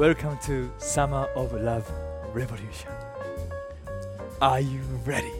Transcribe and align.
Welcome 0.00 0.38
to 0.44 0.72
Summer 0.78 1.28
of 1.36 1.52
Love 1.52 1.86
Revolution. 2.32 2.90
Are 4.40 4.58
you 4.58 4.80
ready? 5.04 5.30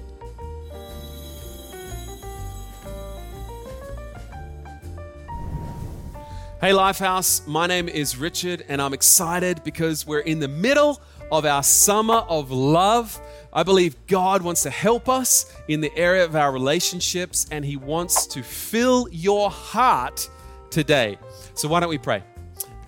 Hey, 6.60 6.72
Lifehouse, 6.72 7.46
my 7.46 7.66
name 7.66 7.88
is 7.88 8.18
Richard, 8.18 8.62
and 8.68 8.82
I'm 8.82 8.92
excited 8.92 9.64
because 9.64 10.06
we're 10.06 10.20
in 10.20 10.40
the 10.40 10.48
middle 10.48 11.00
of 11.32 11.46
our 11.46 11.62
summer 11.62 12.16
of 12.28 12.50
love. 12.50 13.18
I 13.54 13.62
believe 13.62 13.96
God 14.08 14.42
wants 14.42 14.64
to 14.64 14.70
help 14.70 15.08
us 15.08 15.56
in 15.68 15.80
the 15.80 15.96
area 15.96 16.22
of 16.22 16.36
our 16.36 16.52
relationships, 16.52 17.46
and 17.50 17.64
He 17.64 17.78
wants 17.78 18.26
to 18.26 18.42
fill 18.42 19.08
your 19.10 19.50
heart 19.50 20.28
today. 20.68 21.18
So, 21.54 21.66
why 21.66 21.80
don't 21.80 21.88
we 21.88 21.96
pray? 21.96 22.22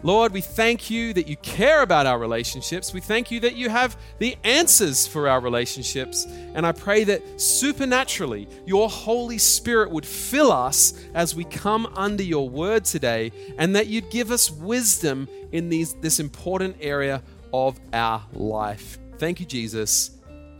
Lord, 0.04 0.32
we 0.32 0.40
thank 0.40 0.90
you 0.90 1.12
that 1.12 1.28
you 1.28 1.36
care 1.36 1.82
about 1.82 2.06
our 2.06 2.18
relationships. 2.18 2.92
We 2.92 3.00
thank 3.00 3.30
you 3.30 3.38
that 3.40 3.54
you 3.54 3.68
have 3.68 3.96
the 4.18 4.36
answers 4.42 5.06
for 5.06 5.28
our 5.28 5.40
relationships. 5.40 6.26
And 6.54 6.66
I 6.66 6.72
pray 6.72 7.04
that 7.04 7.40
supernaturally 7.40 8.48
your 8.66 8.90
Holy 8.90 9.38
Spirit 9.38 9.92
would 9.92 10.04
fill 10.04 10.50
us 10.50 10.94
as 11.14 11.36
we 11.36 11.44
come 11.44 11.86
under 11.94 12.24
your 12.24 12.48
word 12.48 12.84
today 12.84 13.30
and 13.58 13.76
that 13.76 13.86
you'd 13.86 14.10
give 14.10 14.32
us 14.32 14.50
wisdom 14.50 15.28
in 15.52 15.68
these, 15.68 15.94
this 15.94 16.18
important 16.18 16.76
area 16.80 17.22
of 17.54 17.78
our 17.92 18.24
life. 18.32 18.98
Thank 19.18 19.38
you, 19.38 19.46
Jesus. 19.46 20.10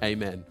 Amen. 0.04 0.44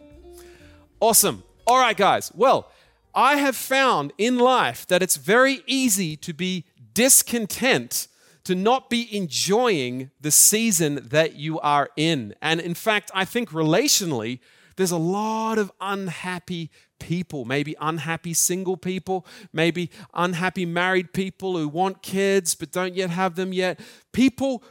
Awesome. 1.00 1.44
All 1.66 1.80
right, 1.80 1.96
guys. 1.96 2.30
Well, 2.36 2.70
I 3.16 3.38
have 3.38 3.56
found 3.56 4.12
in 4.18 4.38
life 4.38 4.86
that 4.88 5.02
it's 5.02 5.16
very 5.16 5.64
easy 5.66 6.18
to 6.18 6.34
be 6.34 6.66
discontent 6.94 8.10
to 8.44 8.56
not 8.56 8.90
be 8.90 9.16
enjoying 9.16 10.12
the 10.20 10.32
season 10.32 11.08
that 11.10 11.36
you 11.36 11.60
are 11.60 11.90
in. 11.96 12.36
And 12.42 12.60
in 12.60 12.74
fact, 12.74 13.12
I 13.14 13.26
think 13.26 13.52
relationally, 13.52 14.40
there's 14.76 14.92
a 14.92 14.98
lot 14.98 15.58
of 15.58 15.72
unhappy 15.80 16.72
people, 17.00 17.46
maybe 17.46 17.76
unhappy 17.80 18.34
single 18.34 18.78
people, 18.78 19.26
maybe 19.54 19.90
unhappy 20.14 20.66
married 20.66 21.14
people 21.14 21.58
who 21.58 21.68
want 21.68 22.02
kids 22.02 22.56
but 22.56 22.72
don't 22.72 22.96
yet 22.96 23.10
have 23.10 23.36
them 23.36 23.54
yet. 23.54 23.80
People 24.12 24.64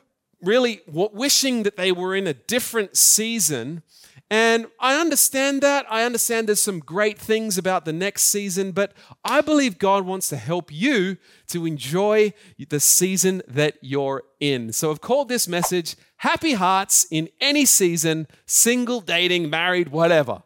really 0.42 0.80
wishing 0.86 1.64
that 1.64 1.76
they 1.76 1.92
were 1.92 2.14
in 2.16 2.26
a 2.26 2.34
different 2.34 2.96
season 2.96 3.82
and 4.30 4.68
I 4.78 5.00
understand 5.00 5.60
that. 5.62 5.84
I 5.90 6.04
understand 6.04 6.46
there's 6.46 6.60
some 6.60 6.78
great 6.78 7.18
things 7.18 7.58
about 7.58 7.84
the 7.84 7.92
next 7.92 8.22
season, 8.22 8.70
but 8.70 8.92
I 9.24 9.40
believe 9.40 9.76
God 9.76 10.06
wants 10.06 10.28
to 10.28 10.36
help 10.36 10.72
you 10.72 11.16
to 11.48 11.66
enjoy 11.66 12.32
the 12.68 12.78
season 12.78 13.42
that 13.48 13.78
you're 13.80 14.22
in. 14.38 14.72
So 14.72 14.92
I've 14.92 15.00
called 15.00 15.28
this 15.28 15.48
message 15.48 15.96
Happy 16.18 16.52
Hearts 16.52 17.06
in 17.10 17.28
Any 17.40 17.64
Season, 17.64 18.28
Single, 18.46 19.00
Dating, 19.00 19.50
Married, 19.50 19.88
whatever. 19.88 20.44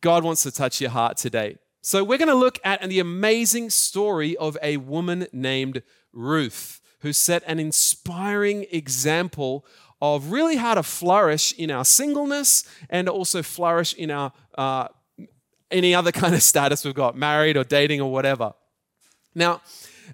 God 0.00 0.24
wants 0.24 0.42
to 0.44 0.50
touch 0.50 0.80
your 0.80 0.90
heart 0.90 1.18
today. 1.18 1.58
So 1.82 2.02
we're 2.02 2.18
going 2.18 2.28
to 2.28 2.34
look 2.34 2.58
at 2.64 2.88
the 2.88 3.00
amazing 3.00 3.68
story 3.68 4.34
of 4.38 4.56
a 4.62 4.78
woman 4.78 5.26
named 5.30 5.82
Ruth 6.14 6.80
who 7.00 7.12
set 7.12 7.42
an 7.46 7.60
inspiring 7.60 8.64
example 8.72 9.66
of 10.12 10.30
really 10.30 10.56
how 10.56 10.74
to 10.74 10.82
flourish 10.82 11.54
in 11.54 11.70
our 11.70 11.84
singleness 11.84 12.64
and 12.90 13.08
also 13.08 13.42
flourish 13.42 13.94
in 13.94 14.10
our 14.10 14.32
uh, 14.56 14.88
any 15.70 15.94
other 15.94 16.12
kind 16.22 16.34
of 16.34 16.42
status 16.42 16.84
we've 16.84 16.94
got, 16.94 17.16
married 17.16 17.56
or 17.56 17.64
dating 17.64 18.00
or 18.00 18.12
whatever. 18.12 18.52
Now, 19.34 19.62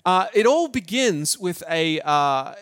uh, 0.04 0.26
it 0.32 0.46
all 0.46 0.68
begins 0.68 1.38
with 1.38 1.62
a 1.68 2.00
uh, 2.00 2.54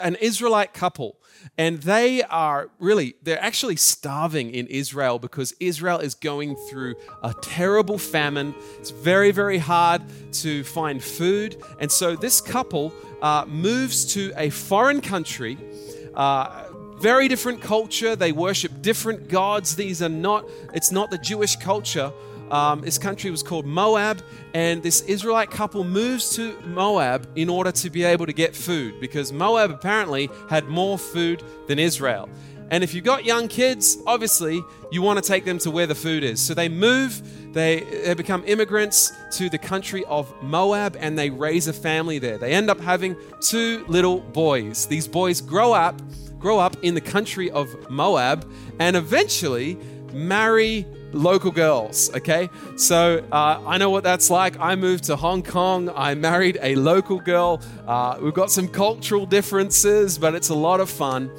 an 0.00 0.14
Israelite 0.16 0.72
couple, 0.72 1.18
and 1.56 1.82
they 1.82 2.22
are 2.22 2.70
really 2.78 3.14
they're 3.22 3.42
actually 3.42 3.76
starving 3.76 4.50
in 4.54 4.66
Israel 4.68 5.18
because 5.18 5.52
Israel 5.60 5.98
is 5.98 6.14
going 6.14 6.56
through 6.70 6.94
a 7.22 7.34
terrible 7.42 7.98
famine. 7.98 8.54
It's 8.78 8.90
very 8.90 9.32
very 9.32 9.58
hard 9.58 10.02
to 10.34 10.64
find 10.64 11.02
food, 11.02 11.60
and 11.80 11.90
so 11.90 12.16
this 12.16 12.40
couple 12.40 12.92
uh, 13.20 13.44
moves 13.46 14.06
to 14.14 14.32
a 14.36 14.50
foreign 14.50 15.00
country. 15.00 15.58
Uh, 16.14 16.67
very 17.00 17.28
different 17.28 17.60
culture. 17.60 18.16
They 18.16 18.32
worship 18.32 18.82
different 18.82 19.28
gods. 19.28 19.76
These 19.76 20.02
are 20.02 20.08
not, 20.08 20.44
it's 20.74 20.90
not 20.90 21.10
the 21.10 21.18
Jewish 21.18 21.56
culture. 21.56 22.12
Um, 22.50 22.80
this 22.80 22.98
country 22.98 23.30
was 23.30 23.42
called 23.42 23.66
Moab, 23.66 24.22
and 24.54 24.82
this 24.82 25.02
Israelite 25.02 25.50
couple 25.50 25.84
moves 25.84 26.34
to 26.36 26.58
Moab 26.62 27.28
in 27.36 27.48
order 27.48 27.70
to 27.72 27.90
be 27.90 28.04
able 28.04 28.26
to 28.26 28.32
get 28.32 28.56
food 28.56 29.00
because 29.00 29.32
Moab 29.32 29.70
apparently 29.70 30.30
had 30.48 30.64
more 30.64 30.98
food 30.98 31.42
than 31.66 31.78
Israel. 31.78 32.28
And 32.70 32.84
if 32.84 32.92
you've 32.94 33.04
got 33.04 33.24
young 33.24 33.48
kids, 33.48 33.98
obviously 34.06 34.62
you 34.90 35.00
want 35.00 35.22
to 35.22 35.26
take 35.26 35.44
them 35.44 35.58
to 35.58 35.70
where 35.70 35.86
the 35.86 35.94
food 35.94 36.22
is. 36.22 36.40
So 36.40 36.52
they 36.54 36.68
move, 36.68 37.54
they, 37.54 37.80
they 37.80 38.14
become 38.14 38.44
immigrants 38.46 39.12
to 39.32 39.48
the 39.48 39.58
country 39.58 40.04
of 40.04 40.30
Moab, 40.42 40.96
and 40.98 41.18
they 41.18 41.30
raise 41.30 41.66
a 41.66 41.72
family 41.72 42.18
there. 42.18 42.38
They 42.38 42.52
end 42.52 42.68
up 42.68 42.80
having 42.80 43.16
two 43.40 43.84
little 43.88 44.20
boys. 44.20 44.86
These 44.86 45.08
boys 45.08 45.40
grow 45.40 45.72
up 45.72 46.00
grow 46.38 46.58
up 46.58 46.76
in 46.82 46.94
the 46.94 47.00
country 47.00 47.50
of 47.50 47.90
Moab 47.90 48.50
and 48.78 48.96
eventually 48.96 49.78
marry 50.12 50.86
local 51.12 51.50
girls, 51.50 52.14
okay? 52.14 52.48
So 52.76 53.24
uh, 53.32 53.62
I 53.66 53.78
know 53.78 53.90
what 53.90 54.04
that's 54.04 54.30
like. 54.30 54.58
I 54.60 54.74
moved 54.74 55.04
to 55.04 55.16
Hong 55.16 55.42
Kong. 55.42 55.90
I 55.94 56.14
married 56.14 56.58
a 56.60 56.74
local 56.76 57.18
girl. 57.18 57.60
Uh, 57.86 58.18
we've 58.20 58.34
got 58.34 58.50
some 58.50 58.68
cultural 58.68 59.26
differences, 59.26 60.18
but 60.18 60.34
it's 60.34 60.50
a 60.50 60.54
lot 60.54 60.80
of 60.80 60.90
fun. 60.90 61.30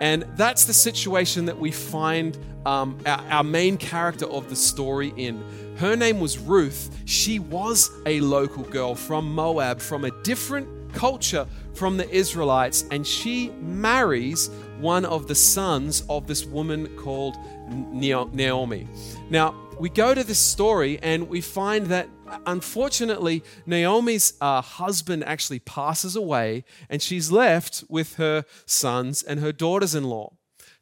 And 0.00 0.24
that's 0.36 0.64
the 0.64 0.74
situation 0.74 1.46
that 1.46 1.58
we 1.58 1.70
find 1.70 2.38
um, 2.66 2.98
our, 3.06 3.20
our 3.30 3.44
main 3.44 3.76
character 3.78 4.26
of 4.26 4.48
the 4.48 4.56
story 4.56 5.12
in. 5.16 5.42
Her 5.76 5.96
name 5.96 6.20
was 6.20 6.38
Ruth. 6.38 6.96
She 7.04 7.38
was 7.38 7.90
a 8.06 8.20
local 8.20 8.62
girl 8.64 8.94
from 8.94 9.34
Moab, 9.34 9.80
from 9.80 10.04
a 10.04 10.10
different 10.22 10.68
culture 10.92 11.46
from 11.74 11.96
the 11.96 12.08
Israelites, 12.10 12.84
and 12.90 13.06
she 13.06 13.50
marries 13.60 14.48
one 14.80 15.04
of 15.04 15.26
the 15.26 15.34
sons 15.34 16.02
of 16.08 16.26
this 16.26 16.44
woman 16.44 16.86
called 16.96 17.36
Naomi. 17.68 18.88
Now, 19.30 19.54
we 19.78 19.90
go 19.90 20.14
to 20.14 20.24
this 20.24 20.38
story 20.38 20.98
and 21.02 21.28
we 21.28 21.40
find 21.40 21.86
that 21.86 22.08
unfortunately, 22.46 23.42
Naomi's 23.66 24.34
uh, 24.40 24.60
husband 24.60 25.24
actually 25.24 25.60
passes 25.60 26.16
away, 26.16 26.64
and 26.88 27.00
she's 27.00 27.30
left 27.30 27.84
with 27.88 28.16
her 28.16 28.44
sons 28.64 29.22
and 29.22 29.40
her 29.40 29.52
daughters 29.52 29.94
in 29.94 30.04
law. 30.04 30.32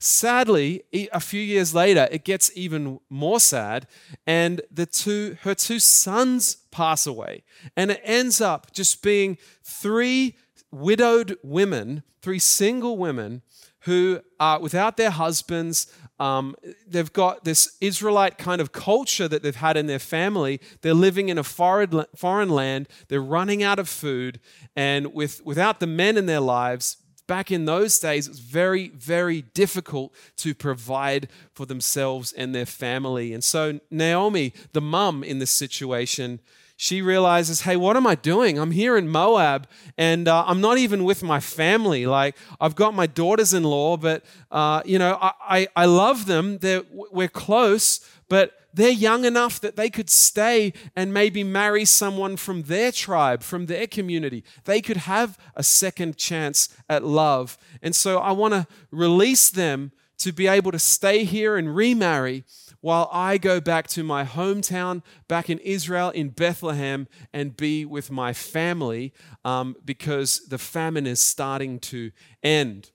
Sadly, 0.05 0.83
a 0.93 1.19
few 1.19 1.41
years 1.41 1.75
later, 1.75 2.09
it 2.13 2.25
gets 2.25 2.51
even 2.55 3.01
more 3.09 3.41
sad, 3.41 3.87
and 4.27 4.61
the 4.71 4.85
two, 4.85 5.39
her 5.45 5.55
two 5.55 5.79
sons 5.79 6.57
pass 6.71 7.07
away. 7.07 7.43
And 7.75 7.91
it 7.91 8.03
ends 8.05 8.43
up 8.43 8.71
just 8.75 9.03
being 9.03 9.39
three 9.63 10.37
widowed 10.71 11.39
women, 11.43 12.03
three 12.21 12.39
single 12.39 12.99
women 12.99 13.41
who 13.85 14.21
are 14.39 14.61
without 14.61 14.99
their 14.99 15.09
husbands. 15.09 15.91
Um, 16.21 16.55
they've 16.87 17.13
got 17.13 17.45
this 17.45 17.75
Israelite 17.81 18.37
kind 18.37 18.61
of 18.61 18.73
culture 18.73 19.27
that 19.27 19.43
they've 19.43 19.57
had 19.57 19.79
in 19.79 19.87
their 19.87 19.99
family. 19.99 20.61
They're 20.83 20.93
living 20.93 21.31
in 21.31 21.39
a 21.39 21.43
foreign, 21.43 22.05
foreign 22.15 22.51
land. 22.51 22.89
They're 23.09 23.23
running 23.23 23.63
out 23.63 23.79
of 23.79 23.89
food. 23.89 24.39
And 24.77 25.15
with, 25.15 25.43
without 25.47 25.81
the 25.81 25.87
men 25.87 26.19
in 26.19 26.27
their 26.27 26.41
lives, 26.41 26.99
back 27.27 27.51
in 27.51 27.65
those 27.65 27.99
days, 27.99 28.27
it 28.27 28.31
was 28.31 28.41
very, 28.41 28.89
very 28.89 29.43
difficult 29.43 30.13
to 30.37 30.55
provide 30.55 31.29
for 31.53 31.67
themselves 31.67 32.33
and 32.33 32.55
their 32.55 32.67
family. 32.67 33.33
And 33.33 33.43
so, 33.43 33.81
Naomi, 33.91 34.53
the 34.73 34.81
mum 34.81 35.25
in 35.25 35.39
this 35.39 35.51
situation, 35.51 36.41
she 36.77 37.01
realizes, 37.01 37.63
hey, 37.63 37.77
what 37.77 37.97
am 37.97 38.07
I 38.07 38.15
doing? 38.15 38.59
I'm 38.59 38.73
here 38.73 38.97
in 38.97 39.09
Moab 39.09 39.69
and 39.97 40.27
uh, 40.27 40.45
I'm 40.47 40.61
not 40.61 40.77
even 40.77 41.05
with 41.05 41.23
my 41.23 41.41
family. 41.41 42.05
Like, 42.07 42.37
I've 42.61 42.75
got 42.75 42.95
my 42.95 43.07
daughters 43.07 43.55
in 43.55 43.63
law, 43.63 43.97
but, 43.97 44.25
uh, 44.51 44.83
you 44.85 44.99
know, 44.99 45.17
I, 45.21 45.33
I, 45.41 45.69
I 45.77 45.85
love 45.87 46.27
them. 46.27 46.59
They're, 46.59 46.83
we're 46.91 47.29
close, 47.29 48.01
but 48.29 48.53
they're 48.75 48.91
young 48.91 49.25
enough 49.25 49.61
that 49.61 49.77
they 49.77 49.89
could 49.89 50.11
stay 50.11 50.73
and 50.97 51.15
maybe 51.15 51.45
marry 51.45 51.85
someone 51.85 52.37
from 52.37 52.63
their 52.63 52.93
tribe, 52.93 53.43
from 53.43 53.67
their 53.67 53.87
community. 53.87 54.45
They 54.65 54.81
could 54.81 54.99
have 54.99 55.39
a 55.55 55.63
second 55.63 56.17
chance 56.17 56.69
at 56.89 57.05
love. 57.05 57.57
And 57.83 57.95
so 57.95 58.19
I 58.19 58.33
want 58.33 58.55
to 58.55 58.67
release 58.91 59.49
them 59.49 59.93
to 60.19 60.33
be 60.33 60.47
able 60.47 60.73
to 60.73 60.79
stay 60.79 61.25
here 61.25 61.57
and 61.57 61.75
remarry 61.75 62.45
while 62.81 63.09
I 63.11 63.39
go 63.39 63.61
back 63.61 63.87
to 63.89 64.03
my 64.03 64.25
hometown, 64.25 65.03
back 65.27 65.49
in 65.49 65.59
Israel, 65.61 66.11
in 66.11 66.29
Bethlehem, 66.29 67.09
and 67.33 67.57
be 67.57 67.85
with 67.85 68.11
my 68.11 68.35
family 68.35 69.15
um, 69.45 69.75
because 69.85 70.41
the 70.49 70.59
famine 70.59 71.07
is 71.07 71.21
starting 71.21 71.79
to 71.81 72.11
end. 72.43 72.91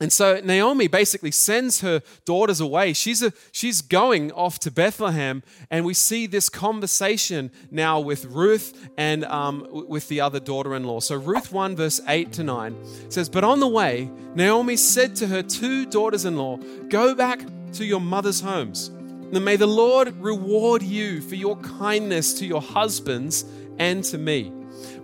And 0.00 0.10
so 0.10 0.40
Naomi 0.42 0.88
basically 0.88 1.30
sends 1.30 1.82
her 1.82 2.00
daughters 2.24 2.58
away. 2.58 2.94
She's, 2.94 3.22
a, 3.22 3.34
she's 3.52 3.82
going 3.82 4.32
off 4.32 4.58
to 4.60 4.70
Bethlehem, 4.70 5.42
and 5.70 5.84
we 5.84 5.92
see 5.92 6.26
this 6.26 6.48
conversation 6.48 7.50
now 7.70 8.00
with 8.00 8.24
Ruth 8.24 8.88
and 8.96 9.26
um, 9.26 9.66
with 9.70 10.08
the 10.08 10.22
other 10.22 10.40
daughter 10.40 10.74
in 10.74 10.84
law. 10.84 11.00
So, 11.00 11.16
Ruth 11.16 11.52
1, 11.52 11.76
verse 11.76 12.00
8 12.08 12.32
to 12.32 12.42
9 12.42 12.76
says, 13.10 13.28
But 13.28 13.44
on 13.44 13.60
the 13.60 13.68
way, 13.68 14.10
Naomi 14.34 14.76
said 14.76 15.14
to 15.16 15.26
her 15.26 15.42
two 15.42 15.84
daughters 15.84 16.24
in 16.24 16.36
law, 16.36 16.56
Go 16.88 17.14
back 17.14 17.40
to 17.74 17.84
your 17.84 18.00
mother's 18.00 18.40
homes. 18.40 18.88
And 18.88 19.44
may 19.44 19.56
the 19.56 19.66
Lord 19.66 20.16
reward 20.16 20.82
you 20.82 21.20
for 21.20 21.34
your 21.34 21.56
kindness 21.58 22.32
to 22.38 22.46
your 22.46 22.62
husbands 22.62 23.44
and 23.78 24.02
to 24.04 24.16
me. 24.16 24.50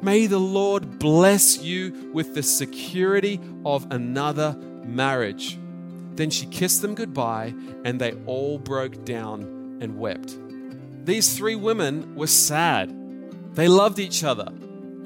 May 0.00 0.26
the 0.26 0.38
Lord 0.38 0.98
bless 0.98 1.62
you 1.62 2.10
with 2.14 2.34
the 2.34 2.42
security 2.42 3.40
of 3.64 3.86
another 3.92 4.56
marriage. 4.86 5.58
Then 6.14 6.30
she 6.30 6.46
kissed 6.46 6.82
them 6.82 6.94
goodbye, 6.94 7.54
and 7.84 8.00
they 8.00 8.14
all 8.26 8.58
broke 8.58 9.04
down 9.04 9.78
and 9.80 9.98
wept. 9.98 10.36
These 11.04 11.36
three 11.36 11.56
women 11.56 12.16
were 12.16 12.26
sad. 12.26 12.92
They 13.54 13.68
loved 13.68 13.98
each 13.98 14.24
other. 14.24 14.52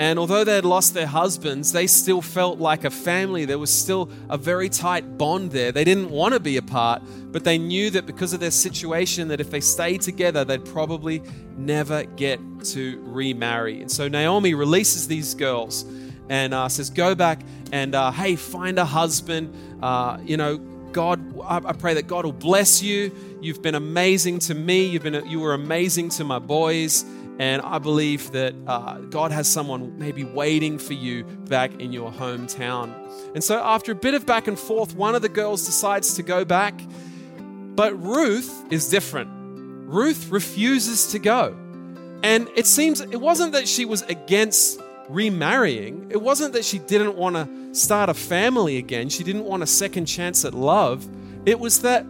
And 0.00 0.18
although 0.18 0.44
they 0.44 0.54
had 0.54 0.64
lost 0.64 0.94
their 0.94 1.06
husbands, 1.06 1.72
they 1.72 1.86
still 1.86 2.22
felt 2.22 2.58
like 2.58 2.84
a 2.84 2.90
family. 2.90 3.44
There 3.44 3.58
was 3.58 3.70
still 3.70 4.10
a 4.30 4.38
very 4.38 4.70
tight 4.70 5.18
bond 5.18 5.50
there. 5.50 5.72
They 5.72 5.84
didn't 5.84 6.08
want 6.08 6.32
to 6.32 6.40
be 6.40 6.56
apart, 6.56 7.02
but 7.26 7.44
they 7.44 7.58
knew 7.58 7.90
that 7.90 8.06
because 8.06 8.32
of 8.32 8.40
their 8.40 8.50
situation, 8.50 9.28
that 9.28 9.42
if 9.42 9.50
they 9.50 9.60
stayed 9.60 10.00
together, 10.00 10.42
they'd 10.42 10.64
probably 10.64 11.22
never 11.58 12.04
get 12.04 12.40
to 12.64 12.98
remarry. 13.04 13.82
And 13.82 13.90
so 13.90 14.08
Naomi 14.08 14.54
releases 14.54 15.06
these 15.06 15.34
girls 15.34 15.84
and 16.30 16.54
uh, 16.54 16.70
says, 16.70 16.88
Go 16.88 17.14
back 17.14 17.42
and, 17.72 17.94
uh, 17.94 18.10
hey, 18.10 18.36
find 18.36 18.78
a 18.78 18.84
husband. 18.84 19.54
Uh, 19.82 20.18
you 20.22 20.36
know, 20.36 20.58
God, 20.92 21.40
I, 21.44 21.72
pray 21.72 21.94
that 21.94 22.06
God 22.06 22.24
will 22.24 22.32
bless 22.32 22.82
you. 22.82 23.12
You've 23.40 23.62
been 23.62 23.76
amazing 23.76 24.40
to 24.40 24.54
me. 24.54 24.86
You've 24.86 25.02
been, 25.02 25.26
you 25.28 25.40
were 25.40 25.54
amazing 25.54 26.08
to 26.10 26.24
my 26.24 26.38
boys. 26.38 27.04
And 27.38 27.62
I 27.62 27.78
believe 27.78 28.32
that 28.32 28.54
uh, 28.66 28.98
God 28.98 29.32
has 29.32 29.48
someone 29.48 29.98
maybe 29.98 30.24
waiting 30.24 30.78
for 30.78 30.92
you 30.92 31.24
back 31.24 31.80
in 31.80 31.92
your 31.92 32.12
hometown. 32.12 32.92
And 33.34 33.42
so, 33.42 33.62
after 33.62 33.92
a 33.92 33.94
bit 33.94 34.12
of 34.12 34.26
back 34.26 34.46
and 34.46 34.58
forth, 34.58 34.94
one 34.94 35.14
of 35.14 35.22
the 35.22 35.28
girls 35.30 35.64
decides 35.64 36.14
to 36.14 36.22
go 36.22 36.44
back. 36.44 36.78
But 37.74 37.94
Ruth 38.02 38.70
is 38.70 38.90
different. 38.90 39.30
Ruth 39.88 40.28
refuses 40.30 41.12
to 41.12 41.18
go. 41.18 41.56
And 42.22 42.48
it 42.56 42.66
seems 42.66 43.00
it 43.00 43.20
wasn't 43.20 43.52
that 43.52 43.66
she 43.66 43.86
was 43.86 44.02
against 44.02 44.78
remarrying. 45.10 46.06
It 46.10 46.22
wasn't 46.22 46.52
that 46.54 46.64
she 46.64 46.78
didn't 46.78 47.16
want 47.16 47.36
to 47.36 47.74
start 47.74 48.08
a 48.08 48.14
family 48.14 48.78
again, 48.78 49.08
she 49.08 49.24
didn't 49.24 49.44
want 49.44 49.62
a 49.62 49.66
second 49.66 50.06
chance 50.06 50.44
at 50.44 50.54
love. 50.54 51.06
It 51.46 51.58
was 51.58 51.82
that 51.82 52.04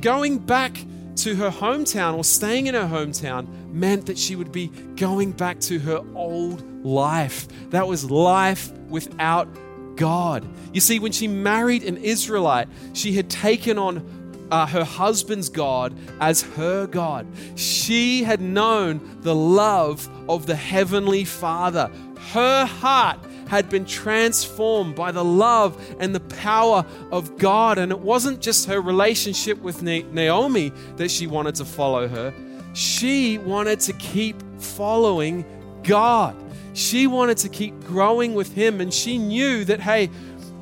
going 0.00 0.38
back 0.38 0.76
to 1.16 1.34
her 1.36 1.50
hometown 1.50 2.16
or 2.16 2.24
staying 2.24 2.66
in 2.66 2.74
her 2.74 2.86
hometown 2.86 3.46
meant 3.72 4.06
that 4.06 4.18
she 4.18 4.36
would 4.36 4.52
be 4.52 4.68
going 4.96 5.32
back 5.32 5.60
to 5.60 5.78
her 5.78 6.02
old 6.14 6.84
life. 6.84 7.48
That 7.70 7.86
was 7.86 8.10
life 8.10 8.72
without 8.88 9.48
God. 9.96 10.46
You 10.72 10.80
see, 10.80 10.98
when 10.98 11.12
she 11.12 11.28
married 11.28 11.84
an 11.84 11.96
Israelite, 11.98 12.68
she 12.92 13.12
had 13.12 13.30
taken 13.30 13.78
on 13.78 14.23
uh, 14.50 14.66
her 14.66 14.84
husband's 14.84 15.48
God 15.48 15.94
as 16.20 16.42
her 16.42 16.86
God. 16.86 17.26
She 17.56 18.22
had 18.22 18.40
known 18.40 19.18
the 19.20 19.34
love 19.34 20.08
of 20.28 20.46
the 20.46 20.56
Heavenly 20.56 21.24
Father. 21.24 21.90
Her 22.32 22.64
heart 22.64 23.18
had 23.48 23.68
been 23.68 23.84
transformed 23.84 24.94
by 24.94 25.12
the 25.12 25.24
love 25.24 25.78
and 26.00 26.14
the 26.14 26.20
power 26.20 26.84
of 27.10 27.36
God. 27.38 27.78
And 27.78 27.92
it 27.92 27.98
wasn't 27.98 28.40
just 28.40 28.66
her 28.66 28.80
relationship 28.80 29.60
with 29.60 29.82
Naomi 29.82 30.72
that 30.96 31.10
she 31.10 31.26
wanted 31.26 31.54
to 31.56 31.64
follow 31.64 32.08
her, 32.08 32.34
she 32.74 33.38
wanted 33.38 33.80
to 33.80 33.92
keep 33.94 34.42
following 34.58 35.44
God. 35.82 36.36
She 36.72 37.06
wanted 37.06 37.38
to 37.38 37.48
keep 37.48 37.84
growing 37.84 38.34
with 38.34 38.52
Him. 38.52 38.80
And 38.80 38.92
she 38.92 39.16
knew 39.16 39.64
that, 39.66 39.80
hey, 39.80 40.10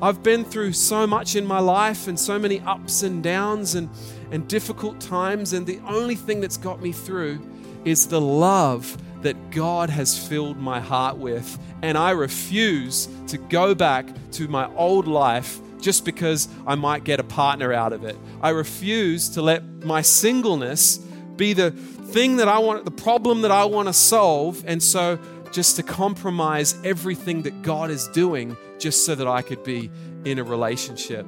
I've 0.03 0.21
been 0.21 0.43
through 0.43 0.73
so 0.73 1.07
much 1.07 1.37
in 1.37 1.45
my 1.45 1.59
life 1.59 2.09
and 2.09 2.19
so 2.19 2.37
many 2.37 2.59
ups 2.59 3.03
and 3.03 3.23
downs 3.23 3.75
and, 3.75 3.89
and 4.31 4.45
difficult 4.49 4.99
times, 4.99 5.53
and 5.53 5.65
the 5.65 5.79
only 5.87 6.15
thing 6.15 6.41
that's 6.41 6.57
got 6.57 6.81
me 6.81 6.91
through 6.91 7.39
is 7.85 8.09
the 8.09 8.19
love 8.19 8.97
that 9.21 9.51
God 9.51 9.89
has 9.89 10.27
filled 10.27 10.57
my 10.57 10.81
heart 10.81 11.15
with. 11.15 11.57
And 11.81 11.97
I 11.97 12.11
refuse 12.11 13.07
to 13.27 13.37
go 13.37 13.73
back 13.73 14.05
to 14.33 14.49
my 14.49 14.69
old 14.75 15.07
life 15.07 15.61
just 15.79 16.03
because 16.03 16.49
I 16.67 16.75
might 16.75 17.05
get 17.05 17.21
a 17.21 17.23
partner 17.23 17.71
out 17.71 17.93
of 17.93 18.03
it. 18.03 18.17
I 18.41 18.49
refuse 18.49 19.29
to 19.29 19.41
let 19.41 19.63
my 19.85 20.01
singleness 20.01 20.97
be 21.37 21.53
the 21.53 21.71
thing 21.71 22.35
that 22.37 22.49
I 22.49 22.59
want, 22.59 22.83
the 22.83 22.91
problem 22.91 23.43
that 23.43 23.51
I 23.51 23.63
want 23.63 23.87
to 23.87 23.93
solve. 23.93 24.65
And 24.67 24.83
so 24.83 25.17
just 25.53 25.77
to 25.77 25.83
compromise 25.83 26.75
everything 26.83 27.43
that 27.43 27.61
God 27.61 27.91
is 27.91 28.07
doing 28.09 28.57
just 28.79 29.05
so 29.05 29.15
that 29.15 29.27
I 29.27 29.41
could 29.41 29.63
be 29.63 29.89
in 30.25 30.39
a 30.39 30.43
relationship. 30.43 31.25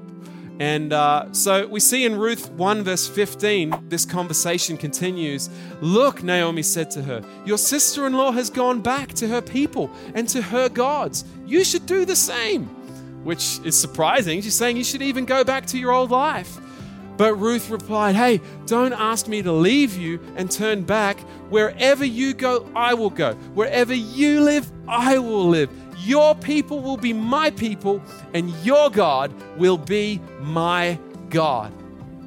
And 0.60 0.94
uh, 0.94 1.32
so 1.34 1.68
we 1.68 1.80
see 1.80 2.06
in 2.06 2.18
Ruth 2.18 2.50
1, 2.52 2.84
verse 2.84 3.08
15, 3.08 3.90
this 3.90 4.06
conversation 4.06 4.78
continues. 4.78 5.50
Look, 5.82 6.24
Naomi 6.24 6.64
said 6.64 6.90
to 6.92 7.04
her, 7.04 7.22
Your 7.46 7.58
sister 7.58 8.08
in 8.08 8.14
law 8.14 8.32
has 8.32 8.50
gone 8.50 8.82
back 8.82 9.14
to 9.16 9.28
her 9.28 9.42
people 9.42 9.92
and 10.14 10.28
to 10.30 10.42
her 10.42 10.70
gods. 10.70 11.26
You 11.46 11.64
should 11.66 11.86
do 11.86 12.06
the 12.06 12.16
same. 12.16 12.68
Which 13.26 13.60
is 13.66 13.78
surprising. 13.78 14.42
She's 14.42 14.56
saying 14.56 14.78
you 14.78 14.84
should 14.84 15.02
even 15.02 15.26
go 15.26 15.44
back 15.44 15.66
to 15.68 15.80
your 15.80 15.92
old 15.92 16.12
life. 16.12 16.60
But 17.18 17.36
Ruth 17.36 17.70
replied, 17.70 18.16
Hey, 18.16 18.42
don't 18.66 18.94
ask 18.94 19.28
me 19.28 19.42
to 19.42 19.52
leave 19.52 19.98
you 19.98 20.20
and 20.36 20.52
turn 20.52 20.84
back. 20.84 21.20
Wherever 21.50 22.04
you 22.06 22.34
go, 22.34 22.68
I 22.76 22.94
will 22.94 23.10
go. 23.10 23.34
Wherever 23.54 23.94
you 23.94 24.42
live, 24.42 24.70
I 24.88 25.18
will 25.20 25.48
live. 25.48 25.70
Your 26.00 26.36
people 26.36 26.82
will 26.82 26.98
be 26.98 27.14
my 27.14 27.50
people, 27.52 28.02
and 28.34 28.50
your 28.66 28.90
God 28.90 29.34
will 29.58 29.78
be 29.78 30.22
my 30.42 31.00
God. 31.30 31.74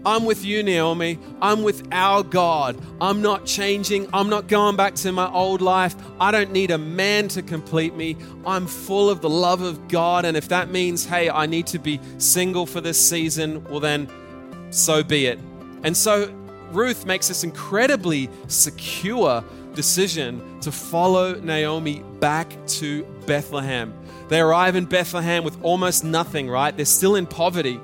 I'm 0.06 0.24
with 0.24 0.44
you, 0.44 0.62
Naomi. 0.62 1.18
I'm 1.42 1.62
with 1.62 1.86
our 1.92 2.22
God. 2.22 2.80
I'm 3.00 3.20
not 3.20 3.44
changing. 3.44 4.08
I'm 4.12 4.30
not 4.30 4.46
going 4.46 4.76
back 4.76 4.94
to 4.96 5.12
my 5.12 5.30
old 5.30 5.60
life. 5.60 5.94
I 6.20 6.30
don't 6.30 6.50
need 6.52 6.70
a 6.70 6.78
man 6.78 7.28
to 7.28 7.42
complete 7.42 7.94
me. 7.94 8.16
I'm 8.46 8.66
full 8.66 9.10
of 9.10 9.20
the 9.20 9.28
love 9.28 9.60
of 9.60 9.88
God. 9.88 10.24
And 10.24 10.36
if 10.36 10.48
that 10.48 10.70
means, 10.70 11.04
hey, 11.04 11.28
I 11.28 11.46
need 11.46 11.66
to 11.68 11.78
be 11.78 12.00
single 12.18 12.64
for 12.64 12.80
this 12.80 12.98
season, 12.98 13.64
well, 13.64 13.80
then 13.80 14.08
so 14.70 15.02
be 15.02 15.26
it. 15.26 15.38
And 15.82 15.96
so 15.96 16.32
Ruth 16.72 17.06
makes 17.06 17.28
this 17.28 17.44
incredibly 17.44 18.28
secure 18.48 19.42
decision 19.74 20.60
to 20.60 20.72
follow 20.72 21.34
Naomi 21.34 22.02
back 22.20 22.52
to 22.66 23.04
Bethlehem. 23.26 23.94
They 24.28 24.40
arrive 24.40 24.76
in 24.76 24.84
Bethlehem 24.84 25.44
with 25.44 25.62
almost 25.62 26.04
nothing, 26.04 26.50
right? 26.50 26.76
They're 26.76 26.84
still 26.84 27.16
in 27.16 27.26
poverty. 27.26 27.80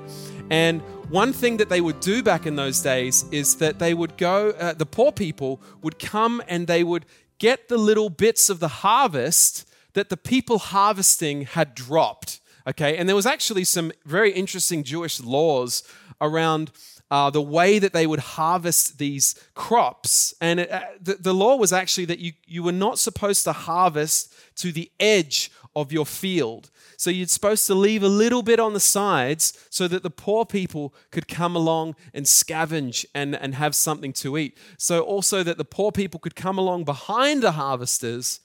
And 0.49 0.81
one 1.09 1.33
thing 1.33 1.57
that 1.57 1.69
they 1.69 1.81
would 1.81 1.99
do 1.99 2.21
back 2.21 2.45
in 2.45 2.55
those 2.55 2.81
days 2.81 3.25
is 3.31 3.55
that 3.57 3.79
they 3.79 3.93
would 3.93 4.17
go, 4.17 4.49
uh, 4.51 4.73
the 4.73 4.85
poor 4.85 5.11
people 5.11 5.61
would 5.81 5.97
come 5.99 6.43
and 6.47 6.67
they 6.67 6.83
would 6.83 7.05
get 7.39 7.67
the 7.67 7.77
little 7.77 8.09
bits 8.09 8.49
of 8.49 8.59
the 8.59 8.67
harvest 8.67 9.67
that 9.93 10.09
the 10.09 10.17
people 10.17 10.59
harvesting 10.59 11.43
had 11.43 11.73
dropped. 11.73 12.41
Okay, 12.67 12.97
and 12.97 13.07
there 13.07 13.15
was 13.15 13.27
actually 13.27 13.63
some 13.63 13.91
very 14.05 14.31
interesting 14.31 14.83
Jewish 14.83 15.21
laws 15.21 15.83
around 16.21 16.71
uh, 17.11 17.29
the 17.29 17.41
way 17.41 17.79
that 17.79 17.93
they 17.93 18.07
would 18.07 18.19
harvest 18.19 18.97
these 18.97 19.35
crops. 19.53 20.33
And 20.41 20.61
it, 20.61 20.71
uh, 20.71 20.81
the, 20.99 21.15
the 21.15 21.33
law 21.33 21.55
was 21.55 21.71
actually 21.71 22.05
that 22.05 22.19
you, 22.19 22.33
you 22.45 22.63
were 22.63 22.71
not 22.71 22.99
supposed 22.99 23.43
to 23.43 23.53
harvest 23.53 24.33
to 24.57 24.71
the 24.71 24.91
edge 24.99 25.51
of 25.75 25.91
your 25.91 26.05
field. 26.05 26.71
So 26.97 27.09
you're 27.09 27.27
supposed 27.27 27.67
to 27.67 27.75
leave 27.75 28.03
a 28.03 28.07
little 28.07 28.41
bit 28.41 28.59
on 28.59 28.73
the 28.73 28.79
sides 28.79 29.53
so 29.69 29.87
that 29.89 30.03
the 30.03 30.09
poor 30.09 30.45
people 30.45 30.93
could 31.11 31.27
come 31.27 31.55
along 31.55 31.95
and 32.13 32.25
scavenge 32.25 33.05
and, 33.13 33.35
and 33.35 33.55
have 33.55 33.75
something 33.75 34.13
to 34.13 34.37
eat. 34.37 34.57
So 34.77 35.01
also 35.01 35.43
that 35.43 35.57
the 35.57 35.65
poor 35.65 35.91
people 35.91 36.19
could 36.19 36.35
come 36.35 36.57
along 36.57 36.85
behind 36.85 37.43
the 37.43 37.53
harvesters 37.53 38.39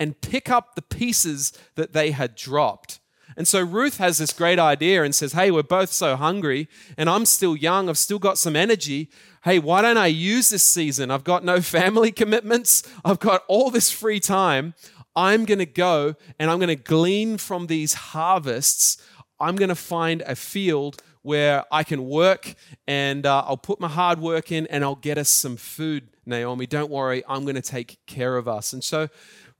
and 0.00 0.20
pick 0.20 0.50
up 0.50 0.74
the 0.74 0.82
pieces 0.82 1.52
that 1.76 1.92
they 1.92 2.10
had 2.10 2.34
dropped. 2.34 2.98
And 3.36 3.48
so 3.48 3.60
Ruth 3.62 3.98
has 3.98 4.18
this 4.18 4.32
great 4.32 4.58
idea 4.58 5.02
and 5.02 5.14
says, 5.14 5.32
Hey, 5.32 5.50
we're 5.50 5.62
both 5.62 5.92
so 5.92 6.16
hungry, 6.16 6.68
and 6.96 7.08
I'm 7.08 7.26
still 7.26 7.56
young. 7.56 7.88
I've 7.88 7.98
still 7.98 8.18
got 8.18 8.38
some 8.38 8.56
energy. 8.56 9.10
Hey, 9.44 9.58
why 9.58 9.82
don't 9.82 9.96
I 9.96 10.06
use 10.06 10.50
this 10.50 10.64
season? 10.64 11.10
I've 11.10 11.24
got 11.24 11.44
no 11.44 11.60
family 11.78 12.12
commitments, 12.12 12.82
I've 13.04 13.20
got 13.20 13.42
all 13.48 13.70
this 13.70 13.90
free 13.90 14.20
time. 14.20 14.74
I'm 15.14 15.44
going 15.44 15.58
to 15.58 15.66
go 15.66 16.14
and 16.38 16.50
I'm 16.50 16.58
going 16.58 16.68
to 16.68 16.76
glean 16.76 17.36
from 17.36 17.66
these 17.66 17.92
harvests. 17.92 18.96
I'm 19.38 19.56
going 19.56 19.68
to 19.68 19.74
find 19.74 20.22
a 20.22 20.34
field 20.34 21.02
where 21.22 21.64
I 21.70 21.84
can 21.84 22.08
work 22.08 22.54
and 22.86 23.24
uh, 23.26 23.44
I'll 23.46 23.56
put 23.56 23.80
my 23.80 23.88
hard 23.88 24.20
work 24.20 24.50
in 24.50 24.66
and 24.68 24.82
I'll 24.82 24.96
get 24.96 25.18
us 25.18 25.28
some 25.28 25.56
food, 25.56 26.08
Naomi. 26.26 26.66
Don't 26.66 26.90
worry, 26.90 27.22
I'm 27.28 27.42
going 27.42 27.56
to 27.56 27.62
take 27.62 27.98
care 28.06 28.36
of 28.36 28.48
us. 28.48 28.72
And 28.72 28.82
so 28.82 29.08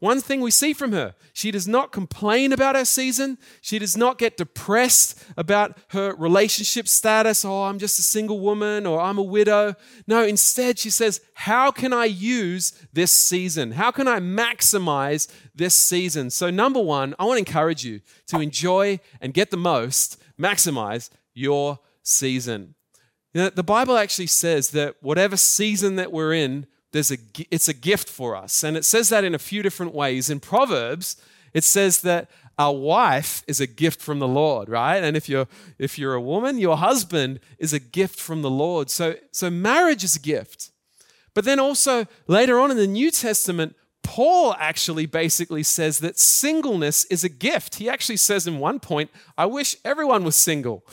one 0.02 0.20
thing 0.20 0.40
we 0.40 0.50
see 0.50 0.72
from 0.72 0.90
her 0.90 1.14
she 1.32 1.52
does 1.52 1.68
not 1.68 1.92
complain 1.92 2.52
about 2.52 2.74
her 2.74 2.84
season. 2.84 3.38
She 3.60 3.78
does 3.78 3.96
not 3.96 4.18
get 4.18 4.36
depressed 4.36 5.16
about 5.36 5.78
her 5.90 6.12
relationship 6.16 6.88
status. 6.88 7.44
Oh, 7.44 7.62
I'm 7.62 7.78
just 7.78 8.00
a 8.00 8.02
single 8.02 8.40
woman 8.40 8.84
or 8.84 9.00
I'm 9.00 9.16
a 9.16 9.22
widow. 9.22 9.76
No, 10.08 10.24
instead, 10.24 10.80
she 10.80 10.90
says, 10.90 11.20
How 11.34 11.70
can 11.70 11.92
I 11.92 12.06
use 12.06 12.72
this 12.92 13.12
season? 13.12 13.70
How 13.70 13.92
can 13.92 14.08
I 14.08 14.18
maximize 14.18 15.32
this 15.54 15.76
season? 15.76 16.30
So, 16.30 16.50
number 16.50 16.80
one, 16.80 17.14
I 17.20 17.24
want 17.24 17.36
to 17.36 17.48
encourage 17.48 17.84
you 17.84 18.00
to 18.26 18.40
enjoy 18.40 18.98
and 19.20 19.32
get 19.32 19.52
the 19.52 19.56
most, 19.56 20.20
maximize 20.36 21.10
your 21.32 21.78
season. 22.02 22.74
You 23.34 23.42
know, 23.42 23.50
the 23.50 23.62
Bible 23.62 23.96
actually 23.96 24.26
says 24.26 24.70
that 24.70 24.96
whatever 25.00 25.36
season 25.36 25.94
that 25.94 26.10
we're 26.10 26.34
in, 26.34 26.66
there's 26.92 27.10
a, 27.10 27.16
it's 27.50 27.68
a 27.68 27.74
gift 27.74 28.08
for 28.08 28.36
us. 28.36 28.62
And 28.62 28.76
it 28.76 28.84
says 28.84 29.08
that 29.08 29.24
in 29.24 29.34
a 29.34 29.38
few 29.38 29.62
different 29.62 29.94
ways. 29.94 30.30
In 30.30 30.40
Proverbs, 30.40 31.16
it 31.52 31.64
says 31.64 32.02
that 32.02 32.30
our 32.58 32.74
wife 32.74 33.42
is 33.46 33.60
a 33.60 33.66
gift 33.66 34.00
from 34.00 34.18
the 34.18 34.28
Lord, 34.28 34.68
right? 34.68 35.02
And 35.02 35.16
if 35.16 35.28
you're 35.28 35.48
if 35.78 35.98
you're 35.98 36.14
a 36.14 36.20
woman, 36.20 36.58
your 36.58 36.76
husband 36.76 37.40
is 37.58 37.72
a 37.72 37.80
gift 37.80 38.20
from 38.20 38.42
the 38.42 38.50
Lord. 38.50 38.90
So 38.90 39.16
so 39.32 39.50
marriage 39.50 40.04
is 40.04 40.16
a 40.16 40.20
gift. 40.20 40.70
But 41.34 41.44
then 41.44 41.58
also 41.58 42.06
later 42.26 42.58
on 42.58 42.70
in 42.70 42.76
the 42.76 42.86
New 42.86 43.10
Testament, 43.10 43.74
Paul 44.02 44.54
actually 44.58 45.06
basically 45.06 45.62
says 45.62 46.00
that 46.00 46.18
singleness 46.18 47.04
is 47.04 47.24
a 47.24 47.28
gift. 47.28 47.76
He 47.76 47.88
actually 47.88 48.18
says 48.18 48.46
in 48.46 48.58
one 48.58 48.80
point, 48.80 49.10
I 49.38 49.46
wish 49.46 49.76
everyone 49.84 50.24
was 50.24 50.36
single. 50.36 50.84